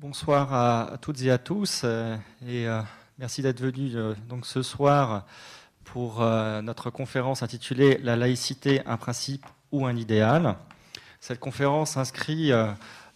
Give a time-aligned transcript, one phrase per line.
[0.00, 2.16] Bonsoir à, toutes et à tous euh,
[2.48, 2.80] et euh,
[3.18, 5.26] merci d'être venus euh, donc ce soir
[5.84, 10.56] pour notre conférence intitulée La laïcité, un principe ou un idéal.
[11.20, 12.50] Cette conférence s'inscrit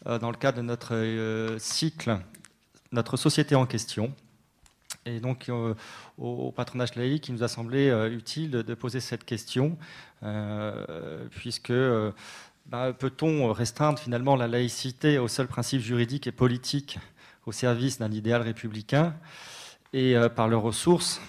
[0.04, 2.18] dans le cadre de notre cycle
[2.90, 4.12] Notre société en question.
[5.06, 5.48] Et donc
[6.18, 9.78] au, patronage laïque, il nous a semblé utile de, poser cette question
[11.30, 11.72] puisque
[12.66, 16.98] bah, peut-on restreindre finalement la laïcité au seul principe juridique et politique
[17.46, 19.14] au service d'un idéal républicain
[19.92, 21.20] et euh, par leurs ressources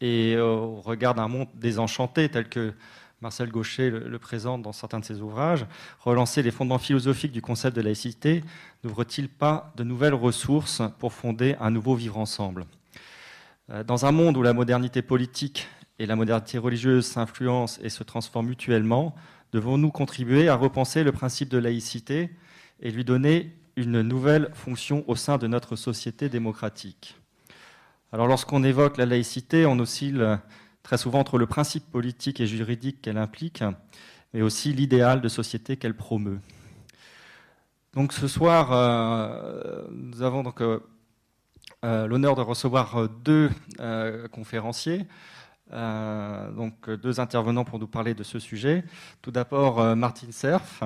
[0.00, 2.74] et euh, au regard d'un monde désenchanté tel que
[3.22, 5.64] Marcel Gaucher le, présente dans certains de ses ouvrages,
[6.00, 8.44] relancer les fondements philosophiques du concept de laïcité
[8.84, 12.66] n'ouvre-t-il pas de nouvelles ressources pour fonder un nouveau vivre ensemble?
[13.70, 18.02] Euh, Dans un monde où la modernité politique et la modernité religieuse s'influencent et se
[18.02, 19.14] transforment mutuellement,
[19.52, 22.30] devons-nous contribuer à repenser le principe de laïcité
[22.80, 27.16] et lui donner une nouvelle fonction au sein de notre société démocratique?
[28.12, 30.38] Alors lorsqu'on évoque la laïcité, on oscille
[30.82, 33.64] très souvent entre le principe politique et juridique qu'elle implique,
[34.32, 36.38] mais aussi l'idéal de société qu'elle promeut.
[37.96, 40.80] Donc ce soir, euh, nous avons donc euh,
[41.84, 43.50] euh, l'honneur de recevoir deux
[44.30, 45.06] conférenciers.
[45.72, 48.84] Euh, donc deux intervenants pour nous parler de ce sujet.
[49.22, 50.82] Tout d'abord, euh, Martine Cerf.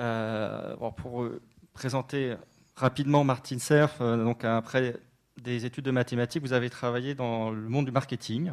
[0.00, 1.28] Euh, pour
[1.74, 2.34] présenter
[2.76, 4.96] rapidement Martine Cerf, donc après
[5.42, 8.52] des études de mathématiques, vous avez travaillé dans le monde du marketing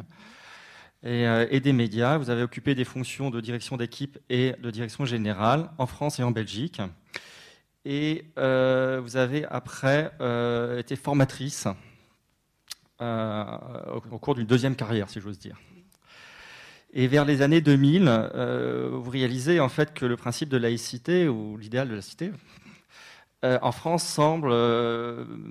[1.04, 2.18] et, des médias.
[2.18, 6.24] Vous avez occupé des fonctions de direction d'équipe et de direction générale en France et
[6.24, 6.80] en Belgique.
[7.84, 10.10] Et vous avez après
[10.78, 11.72] été formatrice euh,
[13.00, 15.56] au cours d'une deuxième carrière, si j'ose dire.
[16.98, 21.28] Et vers les années 2000, euh, vous réalisez en fait que le principe de laïcité,
[21.28, 22.32] ou l'idéal de la cité,
[23.44, 24.50] euh, en France semble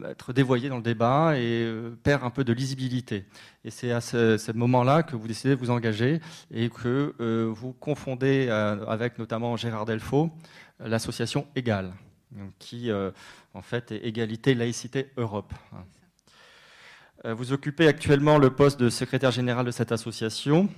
[0.09, 3.25] être dévoyé dans le débat et perd un peu de lisibilité.
[3.63, 6.19] Et c'est à ce, moment-là que vous décidez de vous engager
[6.50, 7.13] et que
[7.53, 10.31] vous confondez avec notamment Gérard Delfaux
[10.79, 11.94] l'association Égale,
[12.57, 12.89] qui
[13.53, 15.53] en fait est Égalité, Laïcité, Europe.
[17.24, 20.70] Euh, vous occupez actuellement le poste de secrétaire général de cette association.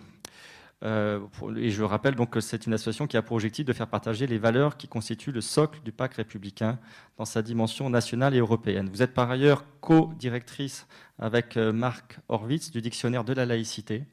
[0.83, 1.19] Euh,
[1.55, 4.27] et je rappelle donc que c'est une association qui a pour objectif de faire partager
[4.27, 6.77] les valeurs qui constituent le socle du pacte républicain
[7.17, 8.87] dans sa dimension nationale et européenne.
[8.91, 10.85] Vous êtes par ailleurs co-directrice
[11.17, 14.03] avec euh, Marc Horwitz du dictionnaire de la laïcité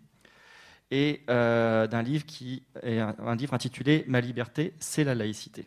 [0.91, 5.67] et d'un livre qui est un, livre intitulé Ma liberté, c'est la laïcité.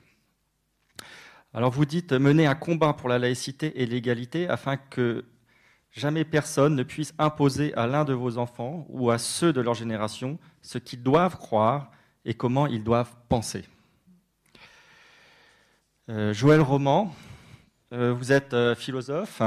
[1.53, 5.25] Alors vous dites mener un combat pour la laïcité et l'égalité afin que
[5.97, 9.73] Jamais personne ne puisse imposer à l'un de vos enfants ou à ceux de leur
[9.73, 11.89] génération ce qu'ils doivent croire
[12.23, 13.65] et comment ils doivent penser.
[16.09, 17.11] Euh, Joël Roman,
[17.93, 19.41] euh, vous êtes euh, philosophe,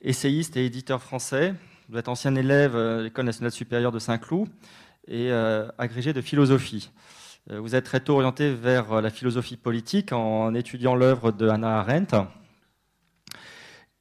[0.00, 1.54] essayiste et éditeur français.
[1.88, 4.48] Vous êtes ancien élève de l'École nationale supérieure de Saint-Cloud
[5.08, 5.32] et
[5.78, 6.90] agrégé de philosophie.
[7.48, 12.14] Vous êtes très tôt orienté vers la philosophie politique en étudiant l'œuvre de Hannah Arendt.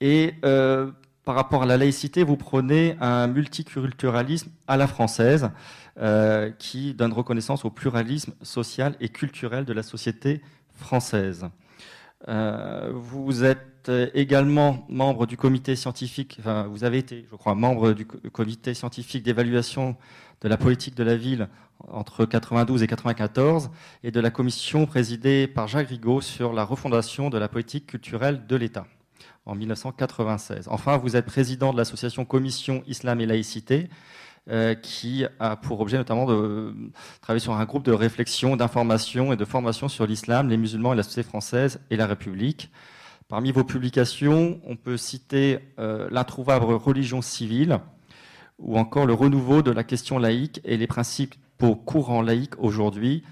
[0.02, 0.34] Et
[1.28, 5.50] par rapport à la laïcité, vous prenez un multiculturalisme à la française
[6.00, 10.42] euh, qui donne reconnaissance au pluralisme social et culturel de la société
[10.74, 11.50] française.
[12.30, 17.92] Euh, vous êtes également membre du comité scientifique, enfin, vous avez été, je crois, membre
[17.92, 19.98] du comité scientifique d'évaluation
[20.40, 21.50] de la politique de la ville
[21.90, 23.70] entre 92 et 94
[24.04, 28.48] et de la commission présidée par Jacques Rigaud sur la refondation de la politique culturelle
[28.48, 28.88] de l'État
[29.46, 30.68] en 1996.
[30.70, 33.90] Enfin, vous êtes président de l'association Commission Islam et Laïcité,
[34.50, 36.74] euh, qui a pour objet notamment de
[37.20, 40.96] travailler sur un groupe de réflexion, d'information et de formation sur l'islam, les musulmans et
[40.96, 42.72] la société française et la République.
[43.28, 47.80] Parmi vos publications, on peut citer euh, l'introuvable religion civile
[48.58, 53.24] ou encore le renouveau de la question laïque et les principes pour courant laïque aujourd'hui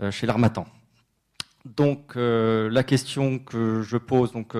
[0.00, 0.66] euh, chez l'Armatan.
[1.64, 4.54] Donc la question que je pose, donc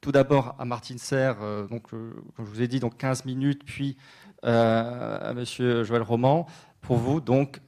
[0.00, 3.24] tout d'abord à Martine Serre, euh, donc, euh, comme je vous ai dit, donc 15
[3.24, 3.96] minutes, puis
[4.44, 6.46] euh, à Monsieur Joël Roman.
[6.80, 7.60] Pour vous, donc,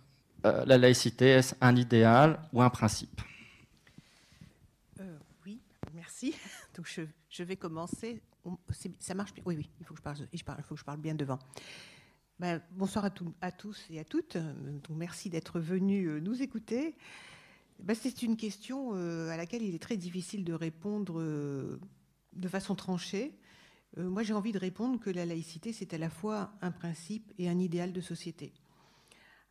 [0.42, 3.20] la laïcité, est-ce un idéal ou un principe?
[5.46, 5.60] Oui,
[5.94, 6.34] merci.
[6.76, 6.90] Donc
[7.28, 8.20] je, vais commencer.
[8.98, 11.14] Ça marche bien Oui, oui, il faut que je parle, faut que je parle bien
[11.14, 11.38] devant.
[12.40, 14.36] Ben, bonsoir à, à, tous et à toutes.
[14.36, 16.96] Donc, merci d'être venus nous écouter.
[17.78, 21.22] Ben, c'est une question à laquelle il est très difficile de répondre
[22.34, 23.34] de façon tranchée.
[23.98, 27.32] Euh, moi, j'ai envie de répondre que la laïcité, c'est à la fois un principe
[27.38, 28.52] et un idéal de société.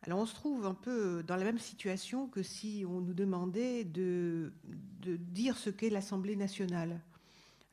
[0.02, 3.84] Alors, on se trouve un peu dans la même situation que si on nous demandait
[3.84, 4.52] de,
[5.00, 7.00] dire ce qu'est l'Assemblée nationale.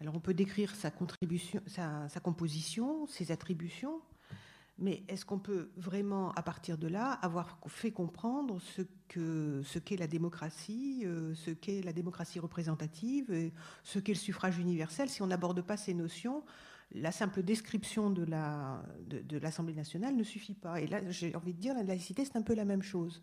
[0.01, 3.99] Alors on peut décrire sa, contribution, sa, composition, ses attributions,
[4.79, 10.07] mais est-ce qu'on peut vraiment, à partir de là, avoir fait comprendre ce qu'est la
[10.07, 13.51] démocratie, euh, ce qu'est la démocratie représentative,
[13.83, 16.43] ce qu'est le suffrage universel, si on n'aborde pas ces notions
[16.91, 18.25] la simple description de
[19.37, 20.81] l'Assemblée nationale ne suffit pas.
[20.81, 23.21] Et là, j'ai envie de dire, la laïcité, c'est un peu la même chose.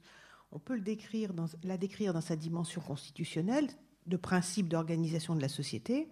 [0.52, 3.68] On peut la décrire dans sa dimension constitutionnelle,
[4.06, 6.08] de principe d'organisation de la société,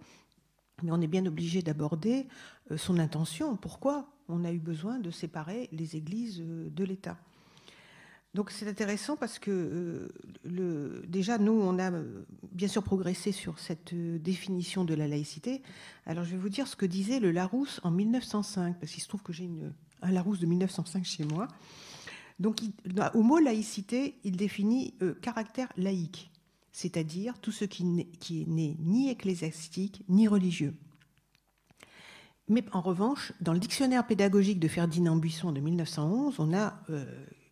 [0.83, 2.27] mais on est bien obligé d'aborder
[2.71, 3.55] euh, son intention.
[3.55, 7.17] Pourquoi on a eu besoin de séparer les églises euh, de l'État
[8.33, 10.09] donc c'est intéressant parce que
[10.45, 11.89] euh, déjà, nous, on a
[12.51, 15.61] bien sûr progressé sur cette définition de la laïcité.
[16.05, 19.07] Alors je vais vous dire ce que disait le Larousse en 1905, parce qu'il se
[19.07, 19.49] trouve que j'ai
[20.01, 21.47] un Larousse de 1905 chez moi.
[22.41, 22.59] Donc
[23.13, 26.29] au mot laïcité, il définit caractère laïque
[26.75, 30.73] c'est-à-dire tout ce qui n'est ni ecclésiastique ni religieux.
[32.49, 37.05] Mais en revanche, dans le dictionnaire pédagogique de Ferdinand Buisson de 1911, on a euh,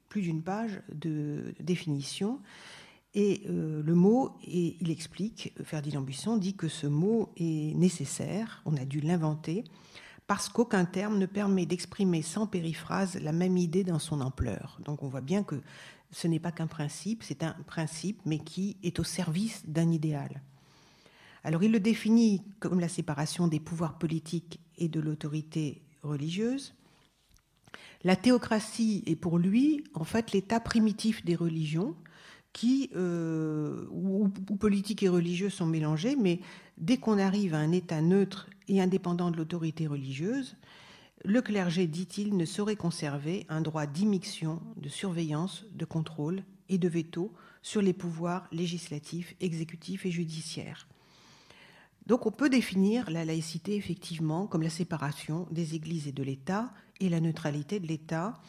[0.10, 2.42] plus d'une page de définition.
[3.14, 8.62] Et euh, le mot, et il explique, Ferdinand Buisson dit que ce mot est nécessaire,
[8.66, 9.64] on a dû l'inventer,
[10.28, 14.80] parce qu'aucun terme ne permet d'exprimer sans périphrase la même idée dans son ampleur.
[14.84, 15.62] Donc on voit bien que
[16.14, 20.42] ce n'est pas qu'un principe, c'est un principe, mais qui est au service d'un idéal.
[21.44, 26.76] Alors il le définit comme la séparation des pouvoirs politiques et de l'autorité religieuse.
[28.04, 31.96] La théocratie est pour lui en fait l'état primitif des religions,
[32.54, 36.40] qui, euh, où, politique et religieux sont mélangés, mais
[36.78, 40.56] dès qu'on arrive à un état neutre et indépendant de l'autorité religieuse,
[41.24, 46.90] le clergé, dit-il, ne saurait conserver un droit d'immixtion, de surveillance, de contrôle et de
[46.90, 50.88] veto sur les pouvoirs législatifs, exécutifs et judiciaires.
[52.06, 56.74] Donc on peut définir la laïcité effectivement comme la séparation des églises et de l'État
[57.00, 58.42] et la neutralité de l'État,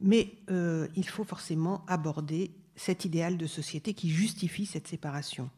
[0.00, 5.48] mais euh, il faut forcément aborder cet idéal de société qui justifie cette séparation.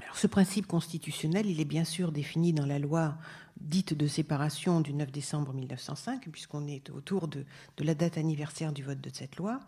[0.00, 3.18] Alors, ce principe constitutionnel, il est bien sûr défini dans la loi
[3.60, 7.44] dite de séparation du 9 décembre 1905, puisqu'on est autour de,
[7.78, 9.60] la date anniversaire du vote de cette loi.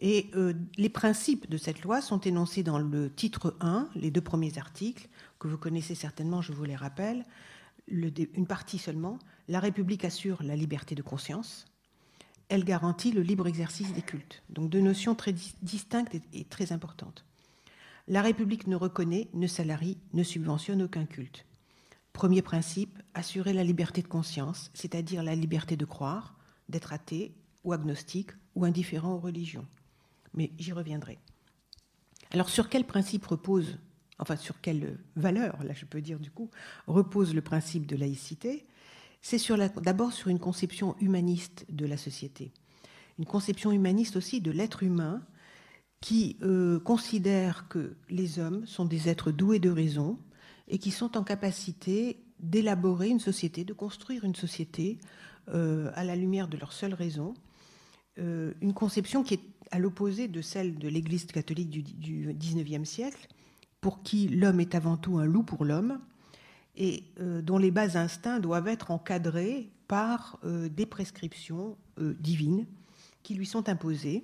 [0.00, 4.20] Et euh, les principes de cette loi sont énoncés dans le titre 1, les deux
[4.20, 5.08] premiers articles,
[5.38, 7.24] que vous connaissez certainement, je vous les rappelle.
[7.88, 9.18] une partie seulement.
[9.46, 11.66] La République assure la liberté de conscience.
[12.48, 14.42] Elle garantit le libre exercice des cultes.
[14.48, 17.24] Donc deux notions très distinctes et très importantes.
[18.06, 21.46] La République ne reconnaît, ne salarie, ne subventionne aucun culte.
[22.12, 26.36] Premier principe, assurer la liberté de conscience, c'est-à-dire la liberté de croire,
[26.68, 27.34] d'être athée
[27.64, 29.66] ou agnostique ou indifférent aux religions.
[30.34, 31.18] Mais j'y reviendrai.
[32.30, 33.78] Alors sur quel principe repose,
[34.18, 36.50] enfin sur quelle valeur, là je peux dire du coup,
[36.86, 38.66] repose le principe de laïcité?
[39.22, 39.40] C'est
[39.80, 42.52] d'abord sur une conception humaniste de la société,
[43.18, 45.24] une conception humaniste aussi de l'être humain
[46.04, 50.18] qui euh, considèrent que les hommes sont des êtres doués de raison
[50.68, 54.98] et qui sont en capacité d'élaborer une société, de construire une société
[55.48, 57.32] euh, à la lumière de leur seule raison.
[58.18, 59.40] Euh, une conception qui est
[59.70, 63.26] à l'opposé de celle de l'Église catholique du, 19e siècle,
[63.80, 66.00] pour qui l'homme est avant tout un loup pour l'homme,
[66.76, 72.66] et dont les bas instincts doivent être encadrés par des prescriptions divines
[73.22, 74.22] qui lui sont imposées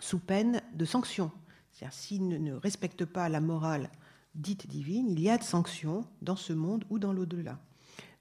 [0.00, 1.30] sous peine de sanctions.
[1.72, 3.90] C'est-à-dire, s'il ne, respecte pas la morale
[4.34, 7.58] dite divine, il y a de sanctions dans ce monde ou dans l'au-delà.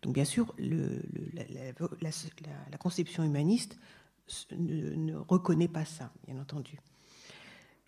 [0.01, 3.77] Donc, bien sûr, la, conception humaniste
[4.51, 6.79] ne, reconnaît pas ça, bien entendu.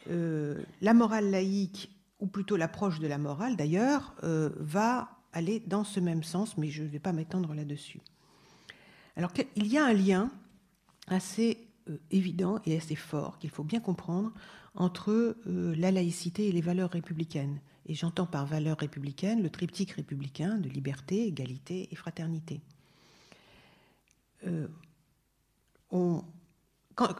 [0.10, 5.84] Euh, la morale laïque, ou plutôt l'approche de la morale d'ailleurs, euh, va aller dans
[5.84, 8.01] ce même sens, mais je ne vais pas m'étendre là-dessus.
[9.15, 10.32] Alors, il y a un lien
[11.08, 11.67] assez
[12.12, 14.32] évident et assez fort qu'il faut bien comprendre
[14.75, 15.12] entre
[15.48, 17.60] euh, la laïcité et les valeurs républicaines.
[17.88, 22.62] Et j'entends par valeurs républicaines le triptyque républicain de liberté, égalité et fraternité.
[24.46, 24.67] Euh,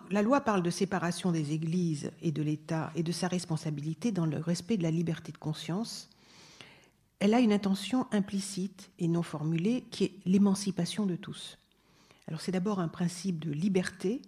[0.09, 4.25] la loi parle de séparation des églises et de l'État et de sa responsabilité dans
[4.25, 6.09] le respect de la liberté de conscience,
[7.19, 11.57] elle a une intention implicite et non formulée qui est l'émancipation de tous.
[12.27, 14.21] Alors c'est d'abord un principe de liberté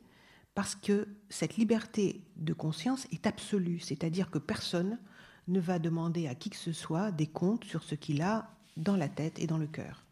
[0.60, 5.00] parce que cette liberté de conscience est absolue, c'est-à-dire que personne
[5.48, 8.98] ne va demander à qui que ce soit des comptes sur ce qu'il a dans
[8.98, 10.04] la tête et dans le cœur.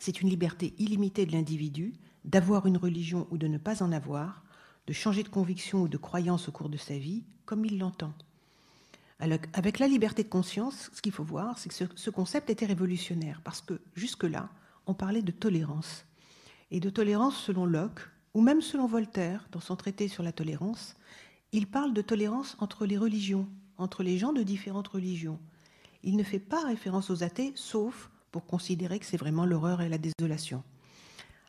[0.00, 4.42] C'est une liberté illimitée de l'individu d'avoir une religion ou de ne pas en avoir,
[4.88, 8.14] de changer de conviction ou de croyance au cours de sa vie, comme il l'entend.
[9.20, 13.40] avec la liberté de conscience, ce qu'il faut voir, c'est que ce, concept était révolutionnaire,
[13.44, 14.50] parce que jusque-là,
[14.88, 16.06] on parlait de tolérance.
[16.72, 18.00] Et de tolérance selon Locke,
[18.38, 20.94] ou même selon Voltaire, dans son traité sur la tolérance,
[21.50, 25.40] il parle de tolérance entre les religions, entre les gens de différentes religions.
[26.04, 29.88] Il ne fait pas référence aux athées, sauf pour considérer que c'est vraiment l'horreur et
[29.88, 30.62] la désolation.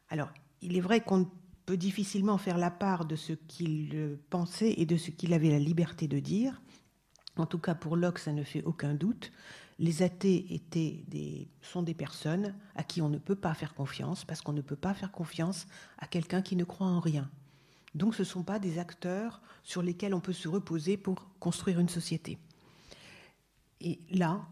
[0.10, 0.30] Alors,
[0.64, 1.30] il est vrai qu'on
[1.68, 5.60] peut difficilement faire la part de ce qu'il pensait et de ce qu'il avait la
[5.60, 6.60] liberté de dire,
[7.38, 9.32] en tout cas, pour Locke, ça ne fait aucun doute.
[9.80, 10.62] Les athées
[11.62, 14.76] sont des personnes à qui on ne peut pas faire confiance, parce qu'on ne peut
[14.76, 15.68] pas faire confiance
[15.98, 17.30] à quelqu'un qui ne croit en rien.
[17.96, 21.80] Donc ce ne sont pas des acteurs sur lesquels on peut se reposer pour construire
[21.80, 22.38] une société.
[23.82, 24.46] Et là,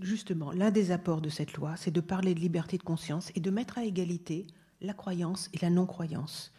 [0.00, 3.40] justement, l'un des apports de cette loi, c'est de parler de liberté de conscience et
[3.40, 4.46] de mettre à égalité
[4.80, 6.52] la croyance et la non-croyance.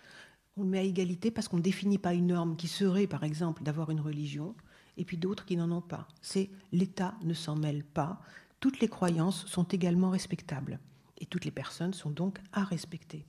[0.57, 3.23] On le met à égalité parce qu'on ne définit pas une norme qui serait, par
[3.23, 4.53] exemple, d'avoir une religion,
[4.97, 6.07] et puis d'autres qui n'en ont pas.
[6.21, 8.21] C'est l'État ne s'en mêle pas.
[8.59, 10.79] Toutes les croyances sont également respectables
[11.19, 13.25] et toutes les personnes sont donc à respecter.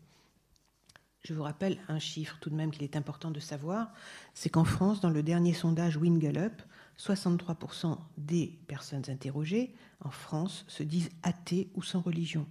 [1.22, 3.92] Je vous rappelle un chiffre tout de même qu'il est important de savoir,
[4.34, 6.60] c'est qu'en France, dans le dernier sondage WinGallup,
[6.98, 12.46] 63% des personnes interrogées en France se disent athées ou sans religion.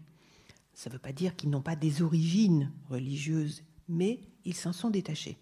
[0.73, 4.89] Ça ne veut pas dire qu'ils n'ont pas des origines religieuses, mais ils s'en sont
[4.89, 5.37] détachés.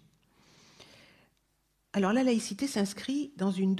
[1.94, 3.76] Alors la laïcité s'inscrit dans une,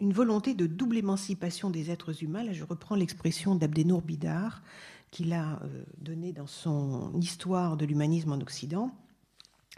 [0.00, 2.44] volonté de double émancipation des êtres humains.
[2.44, 4.62] Là, je reprends l'expression d'Abdenour Bidar,
[5.10, 8.90] qu'il a euh, donnée dans son Histoire de l'humanisme en Occident.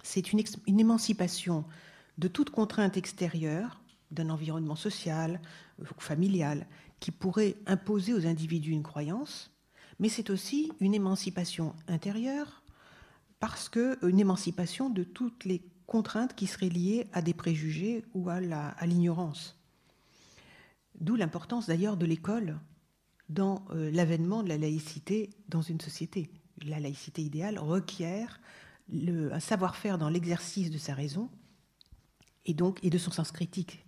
[0.04, 1.64] C'est une, une, émancipation
[2.18, 3.80] de toute contrainte extérieure,
[4.12, 5.40] d'un environnement social
[5.80, 6.68] ou familial,
[7.00, 9.50] qui pourrait imposer aux individus une croyance,
[9.98, 12.62] mais c'est aussi une émancipation intérieure,
[13.40, 18.28] parce que une émancipation de toutes les contraintes qui seraient liées à des préjugés ou
[18.28, 18.40] à
[18.86, 19.58] l'ignorance.
[21.00, 22.58] D'où l'importance d'ailleurs de l'école
[23.28, 26.30] dans euh, l'avènement de la laïcité dans une société.
[26.64, 28.40] La laïcité idéale requiert
[28.92, 31.30] un savoir-faire dans l'exercice de sa raison
[32.44, 33.84] et donc et de son sens critique.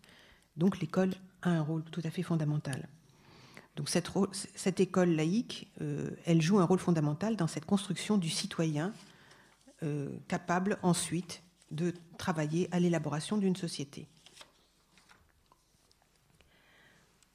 [0.56, 1.12] Donc l'école
[1.42, 2.88] a un rôle tout à fait fondamental.
[3.76, 4.10] Donc cette,
[4.54, 8.92] cette école laïque, euh, elle joue un rôle fondamental dans cette construction du citoyen
[9.82, 14.08] euh, capable ensuite de travailler à l'élaboration d'une société.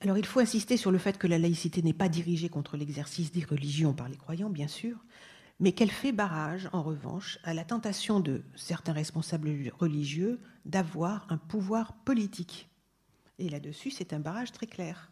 [0.02, 3.32] Alors il faut insister sur le fait que la laïcité n'est pas dirigée contre l'exercice
[3.32, 4.98] des religions par les croyants, bien sûr,
[5.60, 11.38] mais qu'elle fait barrage, en revanche, à la tentation de certains responsables religieux d'avoir un
[11.38, 12.68] pouvoir politique.
[13.38, 15.12] Et là-dessus, c'est un barrage très clair.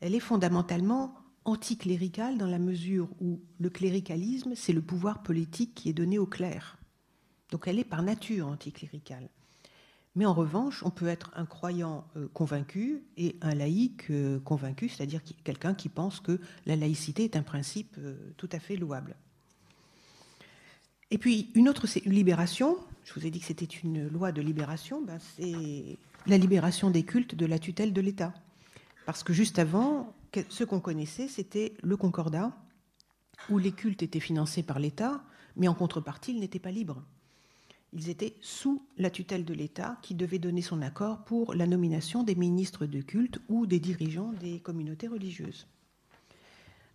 [0.00, 5.88] Elle est fondamentalement anticléricale dans la mesure où le cléricalisme, c'est le pouvoir politique qui
[5.88, 6.78] est donné au clerc.
[7.54, 9.28] Donc elle est par nature anticléricale.
[10.16, 14.88] Mais en revanche, on peut être un croyant euh, convaincu et un laïc euh, convaincu,
[14.88, 19.14] c'est-à-dire quelqu'un qui pense que la laïcité est un principe euh, tout à fait louable.
[21.12, 22.76] Et puis une autre libération.
[23.04, 25.00] Je vous ai dit que c'était une loi de libération.
[25.00, 25.96] Ben, c'est
[26.26, 28.34] la libération des cultes de la tutelle de l'État.
[29.06, 30.12] Parce que juste avant,
[30.48, 32.50] ce qu'on connaissait, c'était le concordat,
[33.48, 35.22] où les cultes étaient financés par l'État,
[35.54, 37.04] mais en contrepartie, ils n'étaient pas libres
[37.94, 42.24] ils étaient sous la tutelle de l'État qui devait donner son accord pour la nomination
[42.24, 45.68] des ministres de culte ou des dirigeants des communautés religieuses.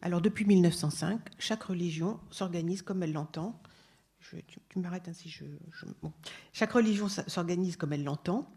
[0.01, 3.61] Alors depuis 1905, chaque religion s'organise comme elle l'entend.
[4.47, 5.45] tu, m'arrêtes ainsi, je,
[6.53, 8.49] Chaque religion s'organise comme elle l'entend.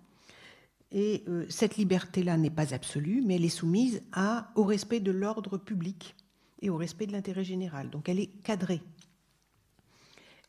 [0.90, 4.02] Et euh, cette liberté-là n'est pas absolue, mais elle est soumise
[4.56, 6.14] au respect de l'ordre public
[6.60, 7.88] et au respect de l'intérêt général.
[7.88, 8.82] Donc elle est cadrée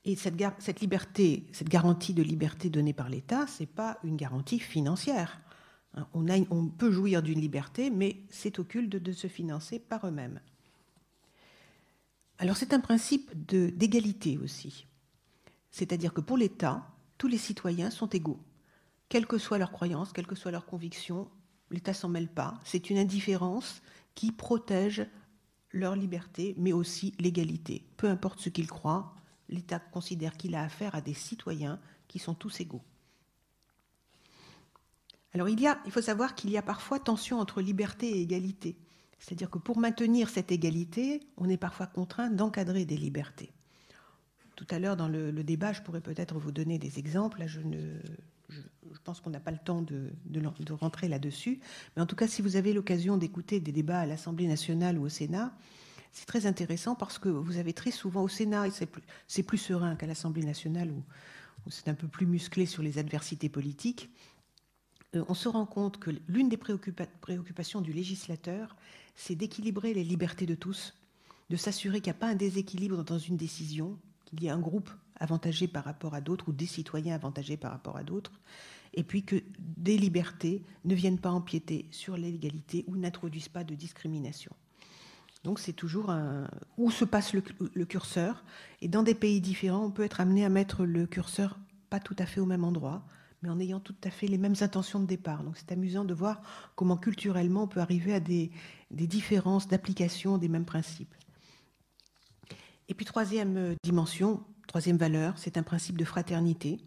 [0.05, 4.60] et cette, liberté, cette garantie de liberté donnée par l'État, ce n'est pas une garantie
[4.60, 5.41] financière.
[5.95, 10.41] Hein, on, peut jouir d'une liberté, mais c'est au culte de, se financer par eux-mêmes.
[12.38, 14.88] Alors c'est un principe d'égalité aussi.
[15.72, 16.86] C'est-à-dire que pour l'État,
[17.17, 18.39] tous les citoyens sont égaux.
[19.07, 21.29] Quelle que soit leur croyance, quelle que soit leur conviction,
[21.72, 22.60] l'État s'en mêle pas.
[22.65, 23.81] C'est une indifférence
[24.15, 25.07] qui protège
[25.72, 27.86] leur liberté, mais aussi l'égalité.
[27.98, 29.15] Peu importe ce qu'ils croient,
[29.53, 32.83] l'État considère qu'il a affaire à des citoyens qui sont tous égaux.
[35.33, 38.22] Alors il, y a, il faut savoir qu'il y a parfois tension entre liberté et
[38.22, 38.75] égalité.
[39.19, 43.51] C'est-à-dire que pour maintenir cette égalité, on est parfois contraint d'encadrer des libertés.
[44.55, 47.43] Tout à l'heure, dans le, débat, je pourrais peut-être vous donner des exemples.
[47.48, 47.62] Je,
[49.03, 51.60] pense qu'on n'a pas le temps de rentrer là-dessus.
[51.95, 55.05] Mais en tout cas, si vous avez l'occasion d'écouter des débats à l'Assemblée nationale ou
[55.05, 55.53] au Sénat,
[56.13, 58.72] c'est très intéressant parce que vous avez très souvent au Sénat, et
[59.27, 61.03] c'est plus, serein qu'à l'Assemblée nationale où,
[61.70, 64.10] c'est un peu plus musclé sur les adversités politiques,
[65.15, 68.75] euh, on se rend compte que l'une des préoccupations du législateur,
[69.15, 70.93] c'est d'équilibrer les libertés de tous,
[71.50, 74.60] de s'assurer qu'il n'y a pas un déséquilibre dans une décision, qu'il y ait un
[74.60, 74.89] groupe
[75.20, 78.39] avantagé par rapport à d'autres ou des citoyens avantagés par rapport à d'autres,
[78.93, 83.74] et puis que des libertés ne viennent pas empiéter sur l'égalité ou n'introduisent pas de
[83.74, 84.53] discrimination.
[85.43, 86.47] Donc c'est toujours un...
[86.77, 87.41] où se passe le,
[87.85, 88.43] curseur.
[88.81, 91.59] Et dans des pays différents, on peut être amené à mettre le curseur
[91.89, 93.05] pas tout à fait au même endroit,
[93.43, 95.43] mais en ayant tout à fait les mêmes intentions de départ.
[95.43, 96.41] Donc c'est amusant de voir
[96.75, 98.51] comment culturellement on peut arriver à des,
[98.89, 101.13] différences d'application des mêmes principes.
[102.88, 106.79] Et puis troisième dimension, troisième valeur, c'est un principe de fraternité,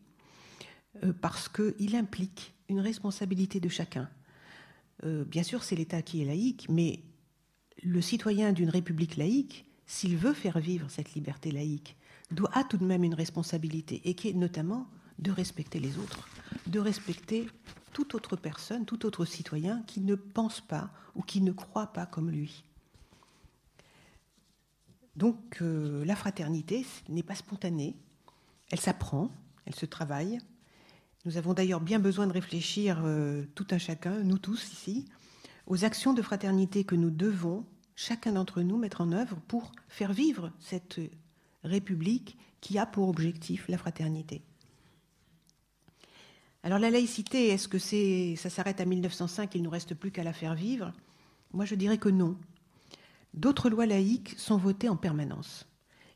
[1.04, 4.08] euh, parce qu'il implique une responsabilité de chacun.
[5.04, 7.02] Euh, bien sûr, c'est l'État qui est laïque, mais
[7.82, 11.96] le citoyen d'une république laïque, s'il veut faire vivre cette liberté laïque,
[12.30, 16.28] doit tout de même une responsabilité, et qui est notamment de respecter les autres,
[16.66, 17.46] de respecter
[17.92, 22.04] toute autre personne, tout autre citoyen qui ne pense pas ou qui ne croit pas
[22.04, 22.64] comme lui.
[25.14, 27.96] Donc euh, la fraternité n'est pas spontanée,
[28.70, 29.30] elle s'apprend,
[29.64, 30.38] elle se travaille.
[31.24, 35.06] Nous avons d'ailleurs bien besoin de réfléchir euh, tout un chacun, nous tous ici,
[35.66, 40.12] aux actions de fraternité que nous devons, chacun d'entre nous, mettre en œuvre pour faire
[40.12, 41.00] vivre cette
[41.64, 44.42] République qui a pour objectif la fraternité.
[46.62, 50.10] Alors la laïcité, est-ce que c'est, ça s'arrête à 1905, il ne nous reste plus
[50.10, 50.92] qu'à la faire vivre?
[51.52, 52.36] Moi je dirais que non.
[53.34, 55.66] D'autres lois laïques sont votées en permanence.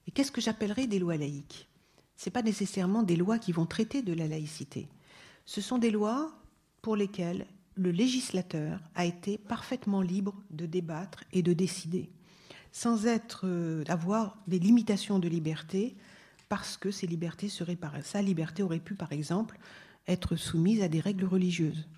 [0.07, 1.69] Et qu'est-ce que j'appellerais des lois laïques?
[2.17, 4.89] Ce n'est pas nécessairement des lois qui vont traiter de la laïcité.
[5.45, 6.33] Ce sont des lois
[6.83, 7.47] pour lesquelles
[7.81, 12.11] le législateur a été parfaitement libre de débattre et de décider,
[12.73, 15.97] sans être, euh, avoir des limitations de liberté,
[16.51, 19.59] parce que libertés sa liberté aurait pu, par exemple,
[20.07, 21.89] être soumise à des règles religieuses.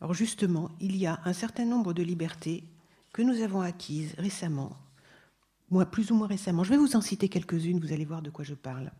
[0.00, 2.64] Or, justement, il y a un certain nombre de libertés
[3.12, 4.76] que nous avons acquises récemment,
[5.70, 6.64] moi plus ou moins récemment.
[6.64, 8.90] Je vais vous en citer quelques-unes, vous allez voir de quoi je parle.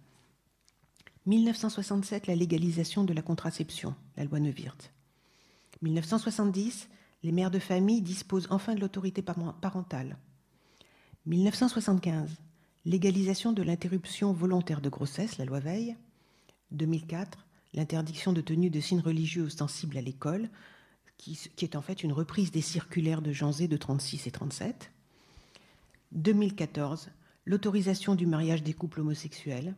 [1.26, 4.92] 1967, la légalisation de la contraception, la loi Neuwirth.
[5.80, 6.88] 1970,
[7.22, 10.16] les mères de famille disposent enfin de l'autorité parentale.
[11.26, 12.30] 1975,
[12.84, 15.96] légalisation de l'interruption volontaire de grossesse, la loi Veil.
[16.72, 20.48] 2004, l'interdiction de tenue de signes religieux ostensibles à l'école,
[21.16, 24.90] qui, est en fait une reprise des circulaires de Jean Zé de 36 et 37.
[26.10, 27.10] 2014,
[27.46, 29.74] l'autorisation du mariage des couples homosexuels.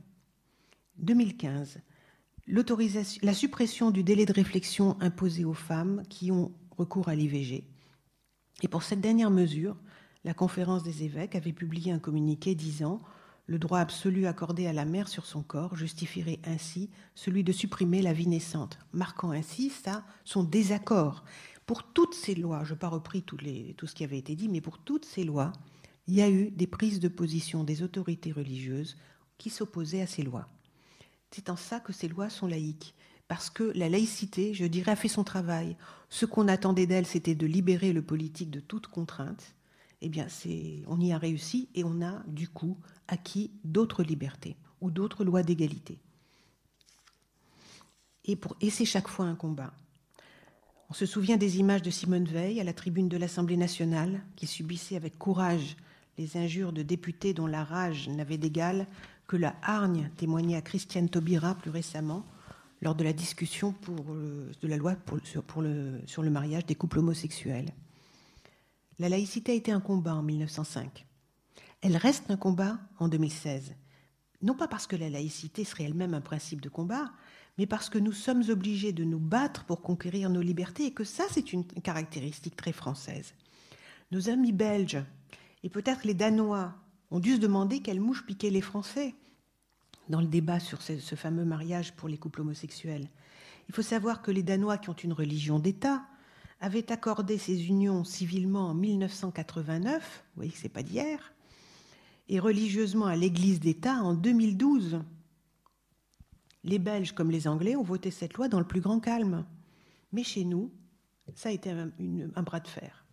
[0.98, 1.80] 2015,
[2.46, 7.64] la suppression du délai de réflexion imposé aux femmes qui ont recours à l'IVG.
[8.62, 9.76] Et pour cette dernière mesure,
[10.24, 13.00] la conférence des évêques avait publié un communiqué disant
[13.46, 18.00] le droit absolu accordé à la mère sur son corps justifierait ainsi celui de supprimer
[18.00, 21.24] la vie naissante, marquant ainsi ça, son désaccord.
[21.66, 23.36] Pour toutes ces lois, je n'ai pas repris tout,
[23.76, 25.52] tout ce qui avait été dit, mais pour toutes ces lois,
[26.06, 28.96] il y a eu des prises de position des autorités religieuses
[29.36, 30.48] qui s'opposaient à ces lois.
[31.34, 32.94] C'est en ça que ces lois sont laïques,
[33.26, 35.76] parce que la laïcité, je dirais, a fait son travail.
[36.08, 39.56] Ce qu'on attendait d'elle, c'était de libérer le politique de toute contrainte
[40.00, 40.26] eh bien,
[40.86, 42.76] on y a réussi et on a du coup
[43.08, 45.98] acquis d'autres libertés ou d'autres lois d'égalité.
[48.26, 49.72] Et, et c'est chaque fois un combat.
[50.90, 54.46] On se souvient des images de Simone Veil à la tribune de l'Assemblée nationale, qui
[54.46, 55.76] subissait avec courage
[56.18, 58.86] les injures de députés dont la rage n'avait d'égal
[59.26, 62.24] que la hargne témoignée à Christiane Taubira plus récemment
[62.82, 64.94] lors de la discussion pour de la loi
[66.04, 67.72] sur le mariage des couples homosexuels.
[68.98, 71.06] La laïcité a été un combat en 1905.
[71.80, 73.74] Elle reste un combat en 2016.
[74.42, 77.10] Non pas parce que la laïcité serait elle-même un principe de combat,
[77.56, 81.04] mais parce que nous sommes obligés de nous battre pour conquérir nos libertés et que
[81.04, 83.32] ça, c'est une caractéristique très française.
[84.10, 85.02] Nos amis belges
[85.62, 86.74] et peut-être les Danois
[87.14, 89.14] ont dû se demander quelle mouche piquait les Français
[90.08, 93.08] dans le débat sur ce, fameux mariage pour les couples homosexuels.
[93.68, 96.04] Il faut savoir que les Danois qui ont une religion d'État,
[96.60, 101.34] avait accordé ces unions civilement en 1989, vous voyez que ce n'est pas d'hier,
[102.28, 105.00] et religieusement à l'Église d'État en 2012.
[106.64, 109.44] Les Belges comme les Anglais ont voté cette loi dans le plus grand calme.
[110.12, 110.72] Mais chez nous,
[111.34, 113.03] ça a été un bras de fer.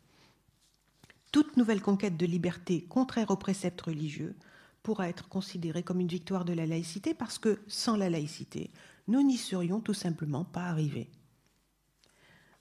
[1.31, 4.35] Toute nouvelle conquête de liberté contraire aux préceptes religieux
[4.83, 8.71] pourra être considérée comme une victoire de la laïcité parce que sans la laïcité,
[9.07, 11.09] nous n'y serions tout simplement pas arrivés.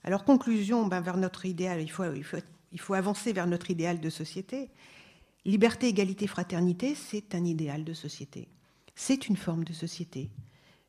[0.02, 2.04] Alors, conclusion, ben, vers notre idéal, il faut,
[2.72, 4.70] il faut avancer vers notre idéal de société.
[5.44, 8.48] Liberté, égalité, fraternité, c'est un idéal de société.
[8.94, 10.30] C'est une forme de société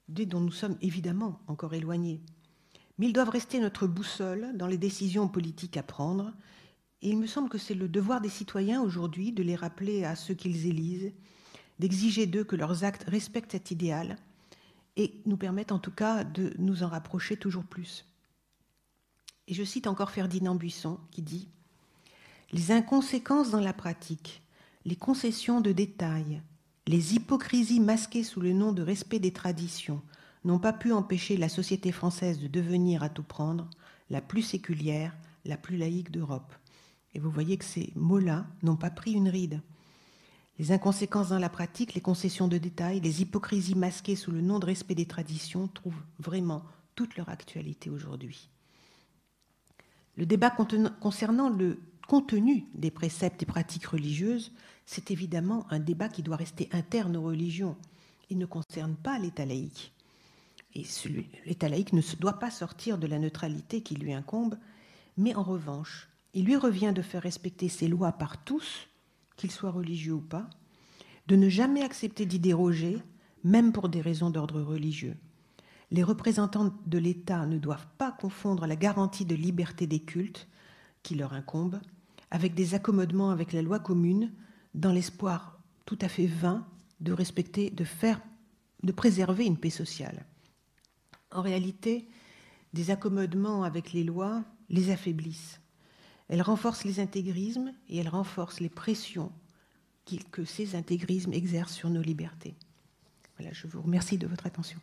[0.08, 2.22] dont nous sommes évidemment encore éloignés.
[2.98, 6.34] mais ils doivent rester notre boussole dans les décisions politiques à prendre.
[7.02, 10.16] Et il me semble que c'est le devoir des citoyens aujourd'hui de les rappeler à
[10.16, 11.12] ceux qu'ils élisent,
[11.80, 14.18] d'exiger d'eux que leurs actes respectent cet idéal
[14.98, 18.06] et nous permettent en tout cas de nous en rapprocher toujours plus.
[19.48, 21.50] Et je cite encore Ferdinand Buisson qui dit
[22.52, 24.44] Les inconséquences dans la pratique,
[24.86, 26.42] les concessions de détail,
[26.88, 30.02] les hypocrisies masquées sous le nom de respect des traditions
[30.44, 33.70] n'ont pas pu empêcher la société française de devenir à tout prendre
[34.10, 36.54] la plus séculière, la plus laïque d'Europe.
[37.14, 39.62] Et vous voyez que ces mots-là n'ont pas pris une ride.
[40.60, 44.60] Les inconséquences dans la pratique, les concessions de détail, les hypocrisies masquées sous le nom
[44.60, 46.64] de respect des traditions trouvent vraiment
[46.96, 48.50] toute leur actualité aujourd'hui.
[50.18, 50.52] Le débat
[51.00, 54.52] concernant le contenu des préceptes et pratiques religieuses,
[54.86, 57.78] c'est évidemment un débat qui doit rester interne aux religions.
[58.30, 59.94] Il ne concerne pas l'État laïque.
[60.76, 60.86] Et
[61.46, 64.58] l'État laïque ne doit pas sortir de la neutralité qui lui incombe,
[65.18, 68.88] mais en revanche, il lui revient de faire respecter ses lois par tous,
[69.36, 70.50] qu'ils soient religieux ou pas,
[71.28, 72.98] de ne jamais accepter d'y déroger,
[73.44, 75.16] même pour des raisons d'ordre religieux.
[75.92, 80.48] Les représentants de l'État ne doivent pas confondre la garantie de liberté des cultes,
[81.04, 81.80] qui leur incombe,
[82.30, 84.32] avec des accommodements avec la loi commune,
[84.74, 86.66] dans l'espoir tout à fait vain
[87.02, 88.22] de respecter, de faire,
[88.84, 90.26] de préserver une paix sociale.
[91.32, 92.08] En réalité,
[92.74, 95.61] des accommodements avec les lois les affaiblissent.
[96.32, 99.34] Elles renforcent les intégrismes et elles renforcent les pressions
[100.32, 102.56] que ces intégrismes exercent sur nos libertés.
[103.38, 104.80] Voilà, je vous remercie de votre attention.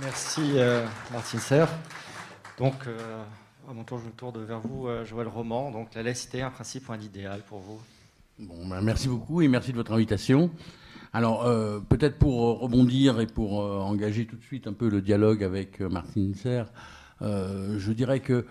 [0.00, 1.68] Merci euh, Martine Serre.
[2.58, 3.24] Donc, euh,
[3.68, 5.72] à mon tour, je me tourne vers vous, euh, Joël Roman.
[5.72, 7.80] Donc, la laïcité, un principe ou un idéal pour vous?
[8.38, 10.52] Bon, ben, merci beaucoup et merci de votre invitation.
[11.12, 15.00] Alors, euh, peut-être pour rebondir et pour euh, engager tout de suite un peu le
[15.00, 16.70] dialogue avec euh, Martine Serre,
[17.20, 18.46] je dirais que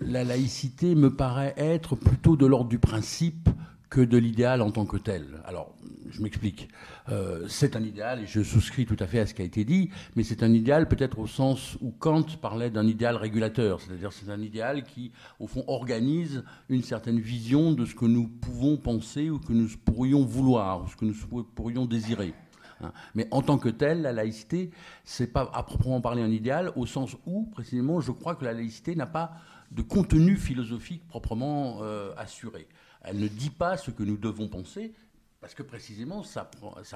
[0.00, 3.48] la laïcité me paraît être plutôt de l'ordre du principe
[3.90, 5.40] que de l'idéal en tant que tel.
[5.44, 5.74] Alors,
[6.10, 6.68] je m'explique.
[7.08, 9.64] Euh, c'est un idéal, et je souscris tout à fait à ce qui a été
[9.64, 14.12] dit, mais c'est un idéal peut-être au sens où Kant parlait d'un idéal régulateur, c'est-à-dire
[14.12, 18.76] c'est un idéal qui, au fond, organise une certaine vision de ce que nous pouvons
[18.76, 22.34] penser ou que nous pourrions vouloir, ou ce que nous pourrions désirer.
[22.80, 22.92] Hein.
[23.14, 24.70] Mais en tant que tel, la laïcité,
[25.04, 28.52] c'est pas à proprement parler un idéal, au sens où, précisément, je crois que la
[28.52, 29.32] laïcité n'a pas
[29.70, 32.68] de contenu philosophique proprement euh, assuré.
[33.02, 34.94] Elle ne dit pas ce que nous devons penser,
[35.40, 36.44] parce que précisément, sa,